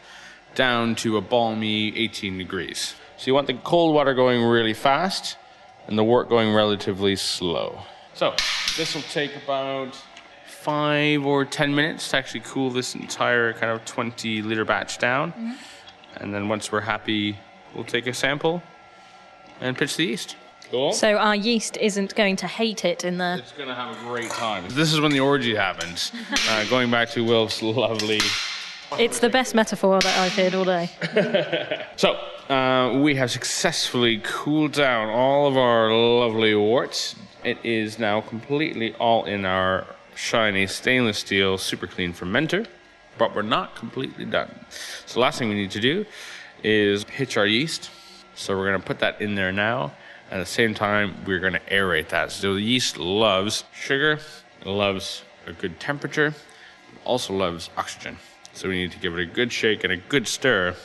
down 0.55 0.95
to 0.95 1.17
a 1.17 1.21
balmy 1.21 1.97
18 1.97 2.37
degrees. 2.37 2.95
So 3.17 3.27
you 3.27 3.33
want 3.33 3.47
the 3.47 3.53
cold 3.53 3.93
water 3.93 4.13
going 4.13 4.43
really 4.43 4.73
fast 4.73 5.37
and 5.87 5.97
the 5.97 6.03
wort 6.03 6.29
going 6.29 6.53
relatively 6.53 7.15
slow. 7.15 7.81
So 8.13 8.35
this 8.77 8.95
will 8.95 9.01
take 9.03 9.35
about 9.43 9.95
five 10.45 11.25
or 11.25 11.45
10 11.45 11.73
minutes 11.73 12.09
to 12.09 12.17
actually 12.17 12.41
cool 12.41 12.69
this 12.69 12.95
entire 12.95 13.53
kind 13.53 13.71
of 13.71 13.85
20 13.85 14.41
liter 14.41 14.65
batch 14.65 14.97
down. 14.97 15.31
Mm-hmm. 15.31 15.53
And 16.17 16.33
then 16.33 16.49
once 16.49 16.71
we're 16.71 16.81
happy, 16.81 17.37
we'll 17.73 17.85
take 17.85 18.07
a 18.07 18.13
sample 18.13 18.61
and 19.61 19.77
pitch 19.77 19.95
the 19.95 20.05
yeast. 20.05 20.35
Cool. 20.69 20.93
So 20.93 21.17
our 21.17 21.35
yeast 21.35 21.77
isn't 21.77 22.13
going 22.13 22.35
to 22.37 22.47
hate 22.47 22.85
it 22.85 23.03
in 23.03 23.17
the. 23.17 23.37
It's 23.39 23.53
going 23.53 23.69
to 23.69 23.75
have 23.75 23.99
a 23.99 23.99
great 24.03 24.29
time. 24.29 24.65
This 24.69 24.93
is 24.93 25.01
when 25.01 25.11
the 25.11 25.19
orgy 25.19 25.55
happens. 25.55 26.11
uh, 26.49 26.65
going 26.65 26.91
back 26.91 27.09
to 27.11 27.23
Wilf's 27.23 27.63
lovely 27.63 28.19
it's 28.97 29.19
the 29.19 29.29
best 29.29 29.55
metaphor 29.55 29.99
that 29.99 30.17
I've 30.17 30.33
heard 30.33 30.55
all 30.55 30.65
day. 30.65 30.89
so, 31.95 32.13
uh, 32.49 32.99
we 32.99 33.15
have 33.15 33.29
successfully 33.29 34.19
cooled 34.23 34.73
down 34.73 35.09
all 35.09 35.47
of 35.47 35.57
our 35.57 35.91
lovely 35.93 36.55
worts. 36.55 37.15
It 37.43 37.57
is 37.63 37.99
now 37.99 38.21
completely 38.21 38.93
all 38.95 39.25
in 39.25 39.45
our 39.45 39.85
shiny 40.15 40.65
stainless 40.67 41.19
steel 41.19 41.57
super 41.57 41.87
clean 41.87 42.13
fermenter, 42.13 42.65
but 43.17 43.35
we're 43.35 43.41
not 43.43 43.75
completely 43.75 44.25
done. 44.25 44.53
So, 45.05 45.15
the 45.15 45.19
last 45.19 45.39
thing 45.39 45.49
we 45.49 45.55
need 45.55 45.71
to 45.71 45.79
do 45.79 46.05
is 46.63 47.03
pitch 47.03 47.37
our 47.37 47.45
yeast. 47.45 47.91
So, 48.35 48.57
we're 48.57 48.67
going 48.67 48.81
to 48.81 48.87
put 48.87 48.99
that 48.99 49.21
in 49.21 49.35
there 49.35 49.51
now. 49.51 49.93
At 50.31 50.39
the 50.39 50.45
same 50.45 50.73
time, 50.73 51.15
we're 51.25 51.39
going 51.39 51.53
to 51.53 51.59
aerate 51.71 52.09
that. 52.09 52.31
So, 52.31 52.55
the 52.55 52.61
yeast 52.61 52.97
loves 52.97 53.63
sugar, 53.73 54.19
loves 54.65 55.23
a 55.45 55.53
good 55.53 55.79
temperature, 55.79 56.33
also 57.05 57.33
loves 57.33 57.69
oxygen. 57.77 58.17
So 58.59 58.67
we 58.67 58.75
need 58.75 58.91
to 58.91 58.99
give 58.99 59.17
it 59.17 59.21
a 59.21 59.25
good 59.25 59.53
shake 59.53 59.85
and 59.85 59.93
a 59.93 59.95
good 59.95 60.27
stir. 60.27 60.75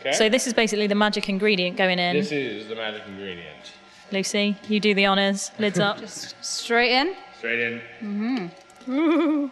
Okay. 0.00 0.12
So 0.12 0.28
this 0.28 0.46
is 0.46 0.52
basically 0.52 0.86
the 0.86 0.94
magic 0.94 1.26
ingredient 1.30 1.78
going 1.78 1.98
in. 1.98 2.16
This 2.16 2.30
is 2.30 2.68
the 2.68 2.74
magic 2.74 3.02
ingredient. 3.08 3.72
Lucy, 4.12 4.58
you 4.68 4.78
do 4.78 4.92
the 4.92 5.06
honors. 5.06 5.50
Lids 5.58 5.78
up. 5.78 5.98
Just 6.00 6.36
straight 6.44 6.92
in. 6.92 7.16
Straight 7.38 7.60
in. 7.60 8.50
Mm-hmm. 8.86 9.46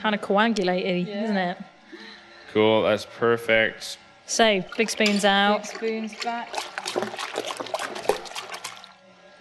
kind 0.00 0.14
of 0.14 0.22
coagulated, 0.22 1.08
yeah. 1.08 1.24
isn't 1.24 1.36
it? 1.36 1.58
Cool. 2.52 2.84
That's 2.84 3.04
perfect. 3.04 3.98
So 4.26 4.62
big 4.76 4.88
spoons 4.88 5.24
out. 5.24 5.62
Big 5.62 5.66
spoons 5.66 6.14
back. 6.22 6.54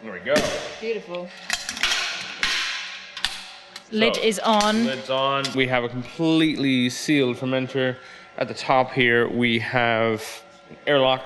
There 0.01 0.13
we 0.13 0.19
go. 0.21 0.34
Beautiful. 0.81 1.29
Lid 3.91 4.17
is 4.17 4.39
on. 4.39 4.86
Lid's 4.86 5.10
on. 5.10 5.45
We 5.56 5.67
have 5.67 5.84
a 5.84 5.89
completely 5.89 6.89
sealed 6.89 7.38
fermenter. 7.38 7.98
At 8.38 8.48
the 8.48 8.54
top 8.54 8.91
here, 8.91 9.30
we 9.30 9.60
have 9.60 10.24
an 10.69 10.76
airlock. 10.88 11.24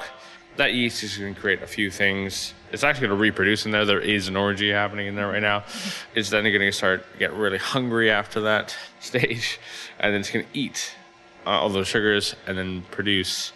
That 0.57 0.73
yeast 0.73 1.01
is 1.03 1.17
going 1.17 1.33
to 1.33 1.39
create 1.39 1.63
a 1.63 1.67
few 1.67 1.89
things. 1.89 2.53
It's 2.73 2.83
actually 2.83 3.07
going 3.07 3.17
to 3.17 3.21
reproduce 3.21 3.65
in 3.65 3.71
there. 3.71 3.85
There 3.85 4.01
is 4.01 4.27
an 4.27 4.35
orgy 4.35 4.71
happening 4.71 5.07
in 5.07 5.15
there 5.15 5.27
right 5.27 5.41
now. 5.41 5.63
It's 6.15 6.29
then 6.29 6.43
going 6.43 6.59
to 6.59 6.71
start 6.71 7.05
get 7.17 7.33
really 7.33 7.57
hungry 7.57 8.11
after 8.11 8.41
that 8.41 8.75
stage, 8.99 9.57
and 9.99 10.13
then 10.13 10.19
it's 10.19 10.29
going 10.29 10.45
to 10.45 10.57
eat 10.57 10.95
uh, 11.45 11.51
all 11.51 11.69
those 11.69 11.87
sugars 11.87 12.35
and 12.45 12.57
then 12.57 12.83
produce 12.91 13.53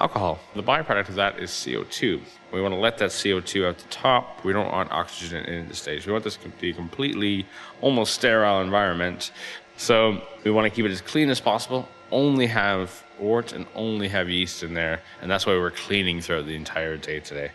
alcohol. 0.00 0.38
The 0.54 0.62
byproduct 0.62 1.08
of 1.08 1.16
that 1.16 1.40
is 1.40 1.50
CO2. 1.50 2.20
We 2.54 2.62
want 2.62 2.72
to 2.72 2.78
let 2.78 2.98
that 2.98 3.10
CO2 3.10 3.66
out 3.66 3.78
the 3.78 3.88
top. 3.88 4.44
We 4.44 4.52
don't 4.52 4.70
want 4.70 4.92
oxygen 4.92 5.44
in 5.44 5.66
the 5.66 5.74
stage. 5.74 6.06
We 6.06 6.12
want 6.12 6.22
this 6.22 6.36
to 6.36 6.48
be 6.48 6.70
a 6.70 6.72
completely, 6.72 7.46
almost 7.80 8.14
sterile 8.14 8.60
environment. 8.60 9.32
So 9.76 10.22
we 10.44 10.52
want 10.52 10.64
to 10.66 10.70
keep 10.70 10.84
it 10.84 10.92
as 10.92 11.00
clean 11.00 11.30
as 11.30 11.40
possible, 11.40 11.88
only 12.12 12.46
have 12.46 13.02
wort 13.18 13.52
and 13.52 13.66
only 13.74 14.06
have 14.08 14.30
yeast 14.30 14.62
in 14.62 14.72
there, 14.72 15.00
and 15.20 15.28
that's 15.28 15.46
why 15.46 15.54
we're 15.54 15.72
cleaning 15.72 16.20
throughout 16.20 16.46
the 16.46 16.54
entire 16.54 16.96
day 16.96 17.18
today. 17.18 17.50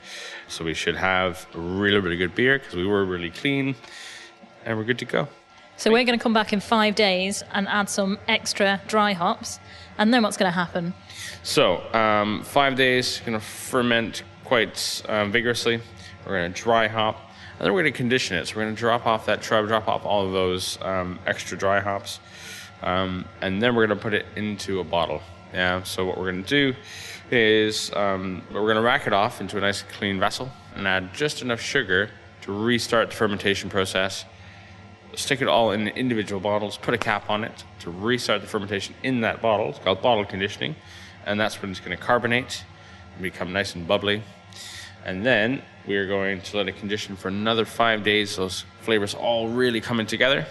So 0.50 0.66
we 0.66 0.74
should 0.74 0.98
have 0.98 1.48
a 1.54 1.60
really, 1.60 2.00
really 2.00 2.18
good 2.18 2.36
beer 2.36 2.60
because 2.60 2.76
we 2.76 2.86
were 2.86 3.06
really 3.06 3.30
clean, 3.30 3.76
and 4.66 4.78
we're 4.78 4.84
good 4.84 5.00
to 5.00 5.06
go. 5.06 5.30
So 5.78 5.92
we're 5.92 6.04
going 6.04 6.20
to 6.20 6.22
come 6.22 6.34
back 6.34 6.52
in 6.52 6.60
five 6.60 6.96
days 6.96 7.42
and 7.54 7.66
add 7.70 7.90
some 7.90 8.20
extra 8.28 8.82
dry 8.90 9.14
hops, 9.14 9.62
and 9.98 10.14
then 10.14 10.24
what's 10.24 10.36
going 10.36 10.52
to 10.52 10.56
happen? 10.56 10.94
So 11.44 11.82
um, 11.94 12.44
five 12.44 12.76
days, 12.76 13.22
going 13.26 13.40
to 13.40 13.46
ferment 13.46 14.24
quite 14.50 15.04
um, 15.08 15.32
vigorously. 15.32 15.80
We're 16.26 16.40
going 16.40 16.52
to 16.52 16.62
dry 16.62 16.88
hop, 16.88 17.18
and 17.58 17.66
then 17.66 17.72
we're 17.72 17.84
going 17.84 17.94
to 17.94 17.98
condition 17.98 18.36
it. 18.36 18.48
So 18.48 18.56
we're 18.56 18.64
going 18.64 18.76
to 18.76 18.80
drop 18.80 19.06
off 19.06 19.28
that 19.28 19.42
drop, 19.42 19.68
drop 19.68 19.88
off 19.88 20.06
all 20.06 20.26
of 20.26 20.34
those 20.34 20.80
um, 20.82 21.20
extra 21.28 21.56
dry 21.56 21.80
hops, 21.80 22.20
um, 22.82 23.26
and 23.42 23.62
then 23.62 23.76
we're 23.76 23.86
going 23.86 23.98
to 23.98 24.04
put 24.04 24.16
it 24.16 24.26
into 24.36 24.80
a 24.80 24.84
bottle. 24.84 25.22
Yeah. 25.54 25.84
So 25.84 26.04
what 26.04 26.18
we're 26.18 26.32
going 26.32 26.44
to 26.44 26.50
do 26.50 26.76
is 27.30 27.94
um, 27.96 28.42
we're 28.52 28.62
going 28.62 28.76
to 28.76 28.82
rack 28.82 29.06
it 29.06 29.14
off 29.14 29.40
into 29.40 29.56
a 29.58 29.62
nice 29.62 29.84
clean 29.84 30.20
vessel 30.20 30.50
and 30.76 30.88
add 30.88 31.14
just 31.14 31.44
enough 31.44 31.62
sugar 31.62 32.10
to 32.42 32.52
restart 32.52 33.12
the 33.12 33.16
fermentation 33.16 33.70
process. 33.70 34.26
Stick 35.16 35.44
it 35.44 35.48
all 35.48 35.72
in 35.74 35.90
individual 35.90 36.42
bottles, 36.42 36.76
put 36.78 36.96
a 36.96 36.98
cap 36.98 37.30
on 37.30 37.44
it 37.44 37.64
to 37.82 37.92
restart 37.92 38.42
the 38.42 38.48
fermentation 38.48 38.96
in 39.04 39.22
that 39.22 39.44
bottle. 39.44 39.70
It's 39.70 39.80
called 39.80 40.02
bottle 40.02 40.26
conditioning, 40.26 40.76
and 41.28 41.40
that's 41.40 41.62
when 41.62 41.70
it's 41.70 41.80
going 41.80 41.96
to 41.96 42.04
carbonate 42.04 42.64
and 43.14 43.22
become 43.22 43.54
nice 43.54 43.76
and 43.76 43.88
bubbly. 43.88 44.24
And 45.06 45.26
then 45.26 45.62
we 45.88 45.96
are 45.96 46.08
going 46.08 46.42
to 46.42 46.58
let 46.58 46.68
it 46.68 46.78
condition 46.78 47.16
for 47.16 47.28
another 47.28 47.66
five 47.66 48.04
days. 48.04 48.36
Those 48.36 48.66
flavors 48.82 49.14
all 49.14 49.50
really 49.50 49.82
coming 49.82 50.06
together, 50.06 50.46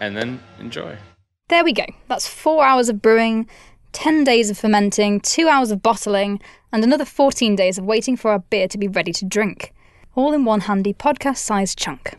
and 0.00 0.16
then 0.16 0.40
enjoy. 0.58 0.96
There 1.48 1.64
we 1.64 1.72
go. 1.72 1.86
That's 2.08 2.28
four 2.28 2.64
hours 2.64 2.88
of 2.88 3.02
brewing, 3.02 3.48
10 3.92 4.24
days 4.24 4.50
of 4.50 4.58
fermenting, 4.58 5.20
two 5.20 5.48
hours 5.48 5.70
of 5.70 5.82
bottling, 5.82 6.40
and 6.72 6.84
another 6.84 7.04
14 7.04 7.56
days 7.56 7.78
of 7.78 7.84
waiting 7.84 8.16
for 8.16 8.30
our 8.30 8.38
beer 8.38 8.68
to 8.68 8.78
be 8.78 8.86
ready 8.86 9.12
to 9.12 9.24
drink. 9.24 9.74
All 10.14 10.32
in 10.32 10.44
one 10.44 10.60
handy 10.60 10.94
podcast 10.94 11.38
sized 11.38 11.78
chunk. 11.78 12.16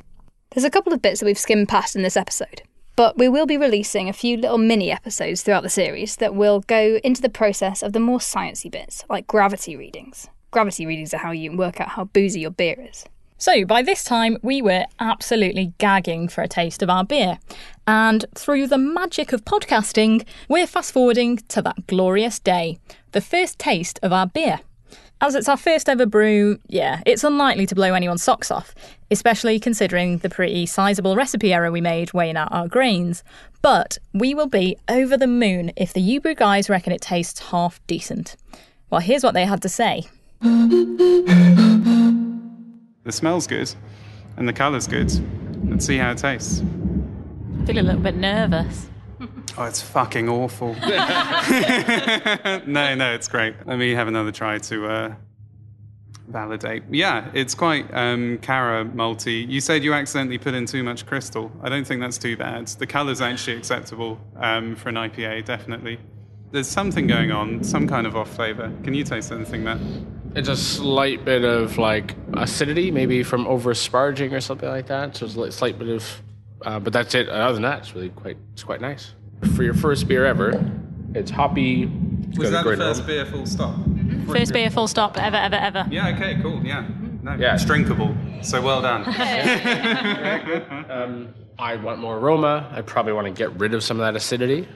There's 0.51 0.65
a 0.65 0.69
couple 0.69 0.91
of 0.91 1.01
bits 1.01 1.21
that 1.21 1.25
we've 1.25 1.39
skimmed 1.39 1.69
past 1.69 1.95
in 1.95 2.01
this 2.01 2.17
episode, 2.17 2.63
but 2.97 3.17
we 3.17 3.29
will 3.29 3.45
be 3.45 3.57
releasing 3.57 4.09
a 4.09 4.13
few 4.13 4.35
little 4.35 4.57
mini 4.57 4.91
episodes 4.91 5.43
throughout 5.43 5.63
the 5.63 5.69
series 5.69 6.17
that 6.17 6.35
will 6.35 6.59
go 6.61 6.99
into 7.03 7.21
the 7.21 7.29
process 7.29 7.81
of 7.81 7.93
the 7.93 7.99
more 8.01 8.19
sciencey 8.19 8.69
bits, 8.69 9.05
like 9.09 9.27
gravity 9.27 9.77
readings. 9.77 10.27
Gravity 10.51 10.85
readings 10.85 11.13
are 11.13 11.17
how 11.17 11.31
you 11.31 11.55
work 11.55 11.79
out 11.79 11.87
how 11.87 12.03
boozy 12.03 12.41
your 12.41 12.51
beer 12.51 12.75
is. 12.77 13.05
So, 13.37 13.65
by 13.65 13.81
this 13.81 14.03
time, 14.03 14.37
we 14.43 14.61
were 14.61 14.85
absolutely 14.99 15.73
gagging 15.77 16.27
for 16.27 16.41
a 16.41 16.47
taste 16.47 16.83
of 16.83 16.89
our 16.89 17.05
beer. 17.05 17.39
And 17.87 18.25
through 18.35 18.67
the 18.67 18.77
magic 18.77 19.31
of 19.31 19.45
podcasting, 19.45 20.27
we're 20.49 20.67
fast 20.67 20.91
forwarding 20.91 21.37
to 21.47 21.61
that 21.61 21.87
glorious 21.87 22.37
day, 22.37 22.77
the 23.13 23.21
first 23.21 23.57
taste 23.57 23.97
of 24.03 24.11
our 24.11 24.27
beer. 24.27 24.59
As 25.21 25.35
it's 25.35 25.47
our 25.47 25.55
first 25.57 25.87
ever 25.87 26.05
brew, 26.05 26.59
yeah, 26.67 27.01
it's 27.05 27.23
unlikely 27.23 27.65
to 27.67 27.75
blow 27.75 27.93
anyone's 27.93 28.21
socks 28.21 28.51
off, 28.51 28.75
especially 29.09 29.59
considering 29.59 30.17
the 30.17 30.29
pretty 30.29 30.65
sizable 30.65 31.15
recipe 31.15 31.53
error 31.53 31.71
we 31.71 31.79
made 31.79 32.11
weighing 32.11 32.37
out 32.37 32.51
our 32.51 32.67
grains. 32.67 33.23
But 33.61 33.99
we 34.13 34.33
will 34.33 34.47
be 34.47 34.75
over 34.89 35.15
the 35.15 35.27
moon 35.27 35.71
if 35.77 35.93
the 35.93 36.19
Ubrew 36.19 36.35
guys 36.35 36.69
reckon 36.69 36.91
it 36.91 37.01
tastes 37.01 37.39
half 37.39 37.79
decent. 37.87 38.35
Well, 38.89 39.01
here's 39.01 39.23
what 39.23 39.33
they 39.33 39.45
had 39.45 39.61
to 39.61 39.69
say. 39.69 40.07
The 40.41 42.31
smell's 43.11 43.45
good 43.45 43.71
and 44.37 44.47
the 44.47 44.53
colour's 44.53 44.87
good. 44.87 45.11
Let's 45.69 45.85
see 45.85 45.97
how 45.97 46.11
it 46.11 46.17
tastes. 46.17 46.63
I 47.61 47.65
feel 47.65 47.79
a 47.79 47.83
little 47.83 48.01
bit 48.01 48.15
nervous. 48.15 48.87
Oh, 49.57 49.65
it's 49.65 49.81
fucking 49.81 50.29
awful. 50.29 50.73
no, 50.75 50.87
no, 52.95 53.13
it's 53.13 53.27
great. 53.27 53.55
Let 53.67 53.77
me 53.77 53.91
have 53.91 54.07
another 54.07 54.31
try 54.31 54.57
to 54.57 54.87
uh, 54.87 55.13
validate. 56.27 56.83
Yeah, 56.89 57.29
it's 57.33 57.53
quite 57.53 57.93
um, 57.93 58.39
Cara 58.39 58.85
malty. 58.85 59.47
You 59.47 59.61
said 59.61 59.83
you 59.83 59.93
accidentally 59.93 60.39
put 60.39 60.55
in 60.55 60.65
too 60.65 60.83
much 60.83 61.05
crystal. 61.05 61.51
I 61.61 61.69
don't 61.69 61.85
think 61.85 62.01
that's 62.01 62.17
too 62.17 62.35
bad. 62.35 62.67
The 62.69 62.87
colour's 62.87 63.21
actually 63.21 63.57
acceptable 63.57 64.19
um, 64.37 64.75
for 64.75 64.89
an 64.89 64.95
IPA, 64.95 65.45
definitely. 65.45 65.99
There's 66.51 66.67
something 66.67 67.05
going 67.05 67.31
on, 67.31 67.63
some 67.63 67.87
kind 67.87 68.07
of 68.07 68.15
off 68.15 68.33
flavour. 68.33 68.73
Can 68.83 68.95
you 68.95 69.03
taste 69.03 69.31
anything, 69.31 69.63
Matt? 69.63 69.79
It's 70.35 70.47
a 70.47 70.55
slight 70.55 71.25
bit 71.25 71.43
of 71.43 71.77
like 71.77 72.15
acidity, 72.33 72.89
maybe 72.91 73.21
from 73.23 73.45
over 73.47 73.73
sparging 73.73 74.31
or 74.31 74.39
something 74.39 74.69
like 74.69 74.87
that. 74.87 75.15
So 75.17 75.25
it's 75.25 75.35
a 75.35 75.51
slight 75.51 75.77
bit 75.77 75.89
of, 75.89 76.21
uh, 76.61 76.79
but 76.79 76.93
that's 76.93 77.13
it. 77.15 77.27
Other 77.27 77.53
than 77.53 77.63
that, 77.63 77.79
it's 77.79 77.93
really 77.93 78.09
quite, 78.09 78.37
it's 78.53 78.63
quite 78.63 78.79
nice. 78.81 79.13
For 79.55 79.63
your 79.63 79.73
first 79.73 80.07
beer 80.07 80.25
ever, 80.25 80.63
it's 81.13 81.31
hoppy. 81.31 81.83
It's 82.29 82.37
Was 82.37 82.51
that 82.51 82.63
the 82.63 82.77
first 82.77 83.01
aroma. 83.01 83.07
beer 83.07 83.25
full 83.25 83.45
stop? 83.45 83.75
First 84.27 84.53
beer, 84.53 84.69
full 84.69 84.87
stop, 84.87 85.17
ever, 85.17 85.35
ever, 85.35 85.55
ever. 85.55 85.85
Yeah, 85.91 86.09
okay, 86.15 86.39
cool, 86.41 86.63
yeah. 86.65 86.87
No, 87.23 87.35
Yeah. 87.35 87.55
it's 87.55 87.65
drinkable. 87.65 88.15
So 88.41 88.61
well 88.61 88.81
done. 88.81 89.03
Um, 90.89 91.33
I 91.59 91.75
want 91.75 91.99
more 91.99 92.17
aroma. 92.17 92.69
I 92.73 92.81
probably 92.81 93.13
want 93.13 93.27
to 93.27 93.33
get 93.33 93.51
rid 93.59 93.73
of 93.73 93.83
some 93.83 93.99
of 93.99 94.05
that 94.05 94.15
acidity. 94.15 94.67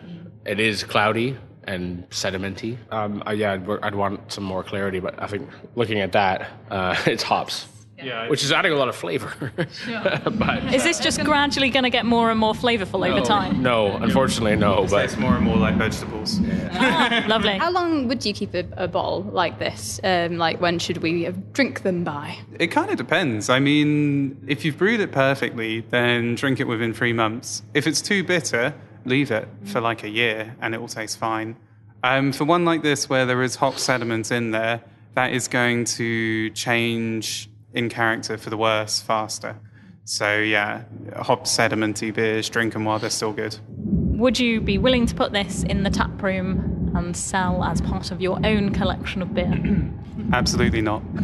It 0.46 0.60
is 0.60 0.84
cloudy 0.84 1.38
and 1.68 2.10
sedimenty. 2.10 2.78
Um, 2.92 3.24
uh, 3.28 3.32
yeah, 3.32 3.54
I'd, 3.54 3.70
I'd 3.84 3.96
want 3.96 4.32
some 4.32 4.44
more 4.44 4.64
clarity, 4.64 5.00
but 5.00 5.22
I 5.22 5.28
think 5.28 5.50
looking 5.76 6.00
at 6.00 6.12
that, 6.14 6.50
uh, 6.70 6.96
it's 7.06 7.24
hops, 7.24 7.68
yeah, 8.02 8.28
which 8.28 8.44
is 8.44 8.52
adding 8.52 8.74
a 8.74 8.76
lot 8.76 8.90
of 8.90 8.96
flavor. 8.96 9.34
but 9.56 10.74
Is 10.74 10.84
this 10.84 11.00
just 11.00 11.24
gradually 11.24 11.70
going 11.70 11.84
to 11.84 11.90
get 11.90 12.06
more 12.06 12.30
and 12.30 12.40
more 12.40 12.54
flavourful 12.54 13.10
over 13.10 13.26
time? 13.26 13.62
no, 13.62 13.96
unfortunately, 13.96 14.56
no. 14.58 14.84
it's 14.84 14.92
But 14.92 15.18
more 15.18 15.36
and 15.36 15.46
more 15.46 15.56
like 15.58 15.76
vegetables. 15.76 16.40
Ah, 16.74 17.24
lovely. 17.28 17.58
How 17.58 17.72
long 17.72 18.08
would 18.10 18.26
you 18.26 18.34
keep 18.34 18.54
a, 18.54 18.66
a 18.76 18.88
bottle 18.88 19.24
like 19.24 19.60
this? 19.60 20.00
Um, 20.04 20.38
like, 20.38 20.60
when 20.60 20.78
should 20.78 20.98
we 20.98 21.30
drink 21.54 21.84
them 21.84 22.04
by? 22.04 22.38
It 22.60 22.68
kind 22.68 22.90
of 22.90 22.98
depends. 22.98 23.50
I 23.50 23.60
mean, 23.60 24.44
if 24.46 24.66
you've 24.66 24.78
brewed 24.78 25.00
it 25.00 25.14
perfectly, 25.14 25.82
then 25.90 26.36
drink 26.36 26.60
it 26.60 26.68
within 26.68 26.94
three 26.94 27.14
months. 27.14 27.64
If 27.74 27.88
it's 27.88 28.02
too 28.02 28.26
bitter, 28.26 28.74
leave 29.06 29.32
it 29.32 29.48
for 29.66 29.80
like 29.80 30.04
a 30.04 30.10
year 30.10 30.56
and 30.62 30.74
it 30.74 30.82
will 30.82 30.88
taste 30.88 31.18
fine. 31.18 31.56
Um, 32.04 32.32
for 32.32 32.46
one 32.46 32.66
like 32.66 32.84
this, 32.84 33.10
where 33.10 33.26
there 33.26 33.42
is 33.42 33.56
hop 33.56 33.80
sediment 33.80 34.32
in 34.32 34.52
there, 34.52 34.82
that 35.16 35.34
is 35.34 35.48
going 35.48 35.86
to 35.86 36.50
change 36.52 37.50
in 37.74 37.90
character 37.90 38.38
for 38.38 38.50
the 38.50 38.58
worse 38.58 39.02
faster. 39.02 39.58
So, 40.04 40.38
yeah, 40.38 40.84
hop 41.16 41.46
sedimenty 41.46 42.14
beers, 42.14 42.48
drink 42.48 42.74
them 42.74 42.86
while 42.86 43.00
they're 43.00 43.10
still 43.10 43.34
good. 43.34 43.58
Would 43.68 44.40
you 44.40 44.62
be 44.62 44.78
willing 44.78 45.08
to 45.08 45.16
put 45.16 45.32
this 45.32 45.64
in 45.64 45.82
the 45.82 45.90
tap 45.90 46.22
room 46.22 46.92
and 46.96 47.18
sell 47.18 47.64
as 47.64 47.82
part 47.82 48.12
of 48.12 48.22
your 48.22 48.40
own 48.46 48.72
collection 48.72 49.24
of 49.24 49.34
beer? 49.34 49.52
Absolutely 50.32 50.82
not. 50.82 51.02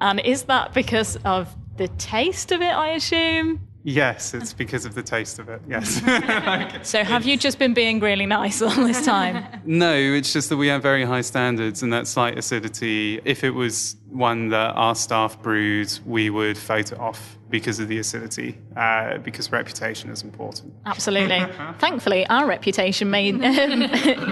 and 0.00 0.20
is 0.20 0.42
that 0.44 0.74
because 0.74 1.16
of 1.24 1.54
the 1.76 1.88
taste 1.98 2.52
of 2.52 2.60
it, 2.62 2.74
I 2.74 2.90
assume? 2.90 3.60
Yes, 3.88 4.34
it's 4.34 4.52
because 4.52 4.84
of 4.84 4.96
the 4.96 5.02
taste 5.02 5.38
of 5.38 5.48
it. 5.48 5.62
Yes. 5.68 6.02
So 6.82 7.04
have 7.04 7.24
you 7.24 7.36
just 7.36 7.58
been 7.58 7.72
being 7.72 8.00
really 8.00 8.26
nice 8.26 8.60
all 8.60 8.70
this 8.70 9.04
time? 9.04 9.44
No, 9.64 9.94
it's 9.94 10.32
just 10.32 10.48
that 10.48 10.56
we 10.56 10.68
have 10.68 10.82
very 10.82 11.04
high 11.04 11.20
standards, 11.20 11.82
and 11.82 11.92
that 11.92 12.06
slight 12.06 12.36
acidity, 12.38 13.20
if 13.24 13.42
it 13.44 13.50
was 13.50 13.96
one 14.10 14.48
that 14.50 14.74
our 14.74 14.94
staff 14.94 15.40
brewed, 15.42 15.92
we 16.04 16.30
would 16.30 16.56
vote 16.56 16.92
it 16.92 16.98
off 16.98 17.36
because 17.50 17.78
of 17.80 17.88
the 17.88 17.98
acidity, 17.98 18.58
uh, 18.76 19.18
because 19.18 19.50
reputation 19.52 20.10
is 20.10 20.22
important. 20.22 20.72
Absolutely. 20.84 21.44
Thankfully, 21.78 22.26
our 22.28 22.46
reputation 22.46 23.10
made, 23.10 23.34
um, 23.44 23.82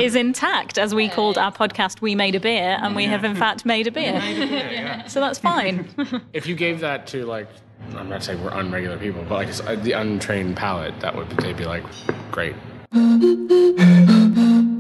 is 0.00 0.14
intact 0.14 0.78
as 0.78 0.94
we 0.94 1.08
called 1.08 1.38
our 1.38 1.52
podcast 1.52 2.00
We 2.00 2.14
Made 2.14 2.34
a 2.34 2.40
Beer, 2.40 2.78
and 2.80 2.94
we 2.96 3.04
have 3.04 3.24
in 3.24 3.34
fact 3.36 3.64
made 3.64 3.86
a 3.86 3.92
beer. 3.92 5.04
So 5.08 5.20
that's 5.20 5.38
fine. 5.38 5.88
if 6.32 6.46
you 6.46 6.54
gave 6.54 6.80
that 6.80 7.06
to 7.08 7.24
like, 7.26 7.48
I'm 7.96 8.08
not 8.08 8.22
saying 8.22 8.42
we're 8.42 8.50
unregular 8.50 8.98
people, 8.98 9.24
but 9.28 9.34
like 9.34 9.68
uh, 9.68 9.76
the 9.76 9.92
untrained 9.92 10.56
palate, 10.56 10.98
that 11.00 11.14
would 11.14 11.28
they'd 11.30 11.56
be 11.56 11.64
like, 11.64 11.84
great. 12.30 12.54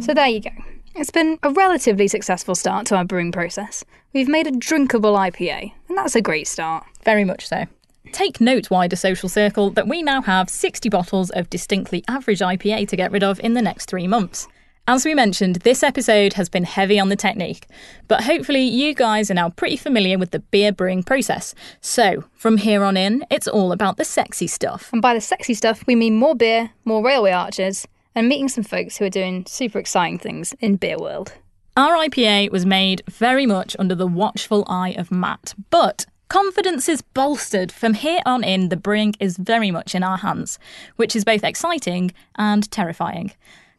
So 0.02 0.12
there 0.12 0.28
you 0.28 0.40
go. 0.40 0.50
It's 0.94 1.10
been 1.10 1.38
a 1.42 1.50
relatively 1.50 2.06
successful 2.08 2.54
start 2.54 2.86
to 2.86 2.96
our 2.96 3.04
brewing 3.04 3.32
process. 3.32 3.84
We've 4.12 4.28
made 4.28 4.46
a 4.46 4.52
drinkable 4.52 5.14
IPA, 5.14 5.72
and 5.88 5.98
that's 5.98 6.14
a 6.14 6.20
great 6.20 6.46
start. 6.46 6.84
Very 7.04 7.24
much 7.24 7.48
so. 7.48 7.64
Take 8.12 8.40
note, 8.40 8.70
wider 8.70 8.94
social 8.94 9.28
circle, 9.28 9.70
that 9.70 9.88
we 9.88 10.02
now 10.02 10.22
have 10.22 10.48
60 10.48 10.88
bottles 10.88 11.30
of 11.30 11.50
distinctly 11.50 12.04
average 12.06 12.38
IPA 12.38 12.86
to 12.88 12.96
get 12.96 13.10
rid 13.10 13.24
of 13.24 13.40
in 13.40 13.54
the 13.54 13.62
next 13.62 13.86
three 13.86 14.06
months. 14.06 14.46
As 14.86 15.06
we 15.06 15.14
mentioned, 15.14 15.56
this 15.56 15.82
episode 15.82 16.34
has 16.34 16.50
been 16.50 16.64
heavy 16.64 17.00
on 17.00 17.08
the 17.08 17.16
technique, 17.16 17.66
but 18.06 18.24
hopefully 18.24 18.64
you 18.64 18.92
guys 18.92 19.30
are 19.30 19.34
now 19.34 19.48
pretty 19.48 19.78
familiar 19.78 20.18
with 20.18 20.30
the 20.30 20.40
beer 20.40 20.72
brewing 20.72 21.02
process. 21.02 21.54
So, 21.80 22.24
from 22.34 22.58
here 22.58 22.84
on 22.84 22.94
in, 22.94 23.24
it's 23.30 23.48
all 23.48 23.72
about 23.72 23.96
the 23.96 24.04
sexy 24.04 24.46
stuff. 24.46 24.90
And 24.92 25.00
by 25.00 25.14
the 25.14 25.22
sexy 25.22 25.54
stuff, 25.54 25.86
we 25.86 25.94
mean 25.94 26.16
more 26.16 26.34
beer, 26.34 26.72
more 26.84 27.02
railway 27.02 27.32
arches, 27.32 27.88
and 28.14 28.28
meeting 28.28 28.50
some 28.50 28.62
folks 28.62 28.98
who 28.98 29.06
are 29.06 29.10
doing 29.10 29.46
super 29.46 29.78
exciting 29.78 30.18
things 30.18 30.54
in 30.60 30.76
beer 30.76 30.98
world. 30.98 31.32
Our 31.78 31.94
IPA 31.94 32.50
was 32.50 32.66
made 32.66 33.02
very 33.08 33.46
much 33.46 33.74
under 33.78 33.94
the 33.94 34.06
watchful 34.06 34.64
eye 34.68 34.94
of 34.98 35.10
Matt, 35.10 35.54
but 35.70 36.04
confidence 36.28 36.90
is 36.90 37.00
bolstered. 37.00 37.72
From 37.72 37.94
here 37.94 38.20
on 38.26 38.44
in, 38.44 38.68
the 38.68 38.76
brewing 38.76 39.14
is 39.18 39.38
very 39.38 39.70
much 39.70 39.94
in 39.94 40.02
our 40.02 40.18
hands, 40.18 40.58
which 40.96 41.16
is 41.16 41.24
both 41.24 41.42
exciting 41.42 42.12
and 42.36 42.70
terrifying. 42.70 43.32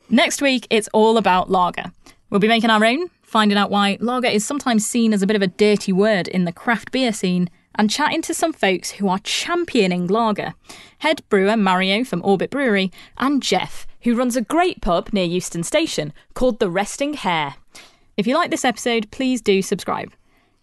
Next 0.10 0.42
week, 0.42 0.68
it's 0.70 0.90
all 0.94 1.18
about 1.18 1.50
lager. 1.50 1.92
We'll 2.30 2.40
be 2.40 2.48
making 2.48 2.70
our 2.70 2.86
own, 2.86 3.10
finding 3.24 3.58
out 3.58 3.72
why 3.72 3.98
lager 4.00 4.28
is 4.28 4.46
sometimes 4.46 4.86
seen 4.86 5.14
as 5.14 5.24
a 5.24 5.28
bit 5.28 5.36
of 5.36 5.42
a 5.42 5.48
dirty 5.48 5.92
word 5.92 6.28
in 6.28 6.46
the 6.46 6.52
craft 6.52 6.92
beer 6.92 7.12
scene, 7.12 7.50
and 7.78 7.90
chatting 7.90 8.22
to 8.22 8.34
some 8.34 8.54
folks 8.54 8.92
who 8.92 9.10
are 9.10 9.20
championing 9.20 10.08
lager. 10.08 10.54
Head 11.00 11.22
brewer 11.28 11.58
Mario 11.58 12.04
from 12.04 12.22
Orbit 12.24 12.52
Brewery, 12.52 12.92
and 13.18 13.42
Jeff, 13.42 13.88
who 14.02 14.16
runs 14.16 14.36
a 14.36 14.42
great 14.42 14.80
pub 14.80 15.10
near 15.12 15.26
Euston 15.26 15.64
Station 15.64 16.14
called 16.36 16.60
The 16.60 16.70
Resting 16.70 17.16
Hare. 17.16 17.56
If 18.16 18.28
you 18.28 18.36
like 18.36 18.52
this 18.52 18.64
episode, 18.64 19.10
please 19.12 19.42
do 19.42 19.62
subscribe. 19.62 20.14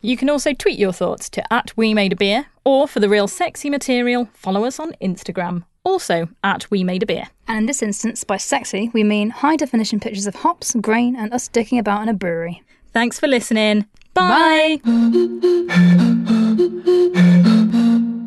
You 0.00 0.16
can 0.16 0.30
also 0.30 0.52
tweet 0.52 0.78
your 0.78 0.92
thoughts 0.92 1.28
to 1.30 1.52
at 1.52 1.76
We 1.76 1.94
Made 1.94 2.12
a 2.12 2.16
Beer, 2.16 2.46
or 2.64 2.88
for 2.88 3.00
the 3.00 3.08
real 3.08 3.28
sexy 3.28 3.68
material, 3.68 4.28
follow 4.32 4.64
us 4.64 4.80
on 4.80 4.94
Instagram, 5.02 5.64
also 5.84 6.28
at 6.42 6.70
We 6.70 6.84
Made 6.84 7.02
a 7.02 7.06
Beer. 7.06 7.28
And 7.48 7.58
in 7.58 7.66
this 7.66 7.82
instance, 7.82 8.24
by 8.24 8.36
sexy, 8.36 8.90
we 8.92 9.04
mean 9.04 9.30
high 9.30 9.56
definition 9.56 10.00
pictures 10.00 10.26
of 10.26 10.36
hops, 10.36 10.74
grain, 10.80 11.16
and 11.16 11.32
us 11.32 11.48
dicking 11.48 11.78
about 11.78 12.02
in 12.02 12.08
a 12.08 12.14
brewery. 12.14 12.62
Thanks 12.92 13.18
for 13.18 13.26
listening. 13.26 13.86
Bye. 14.14 14.80
Bye. 14.84 15.38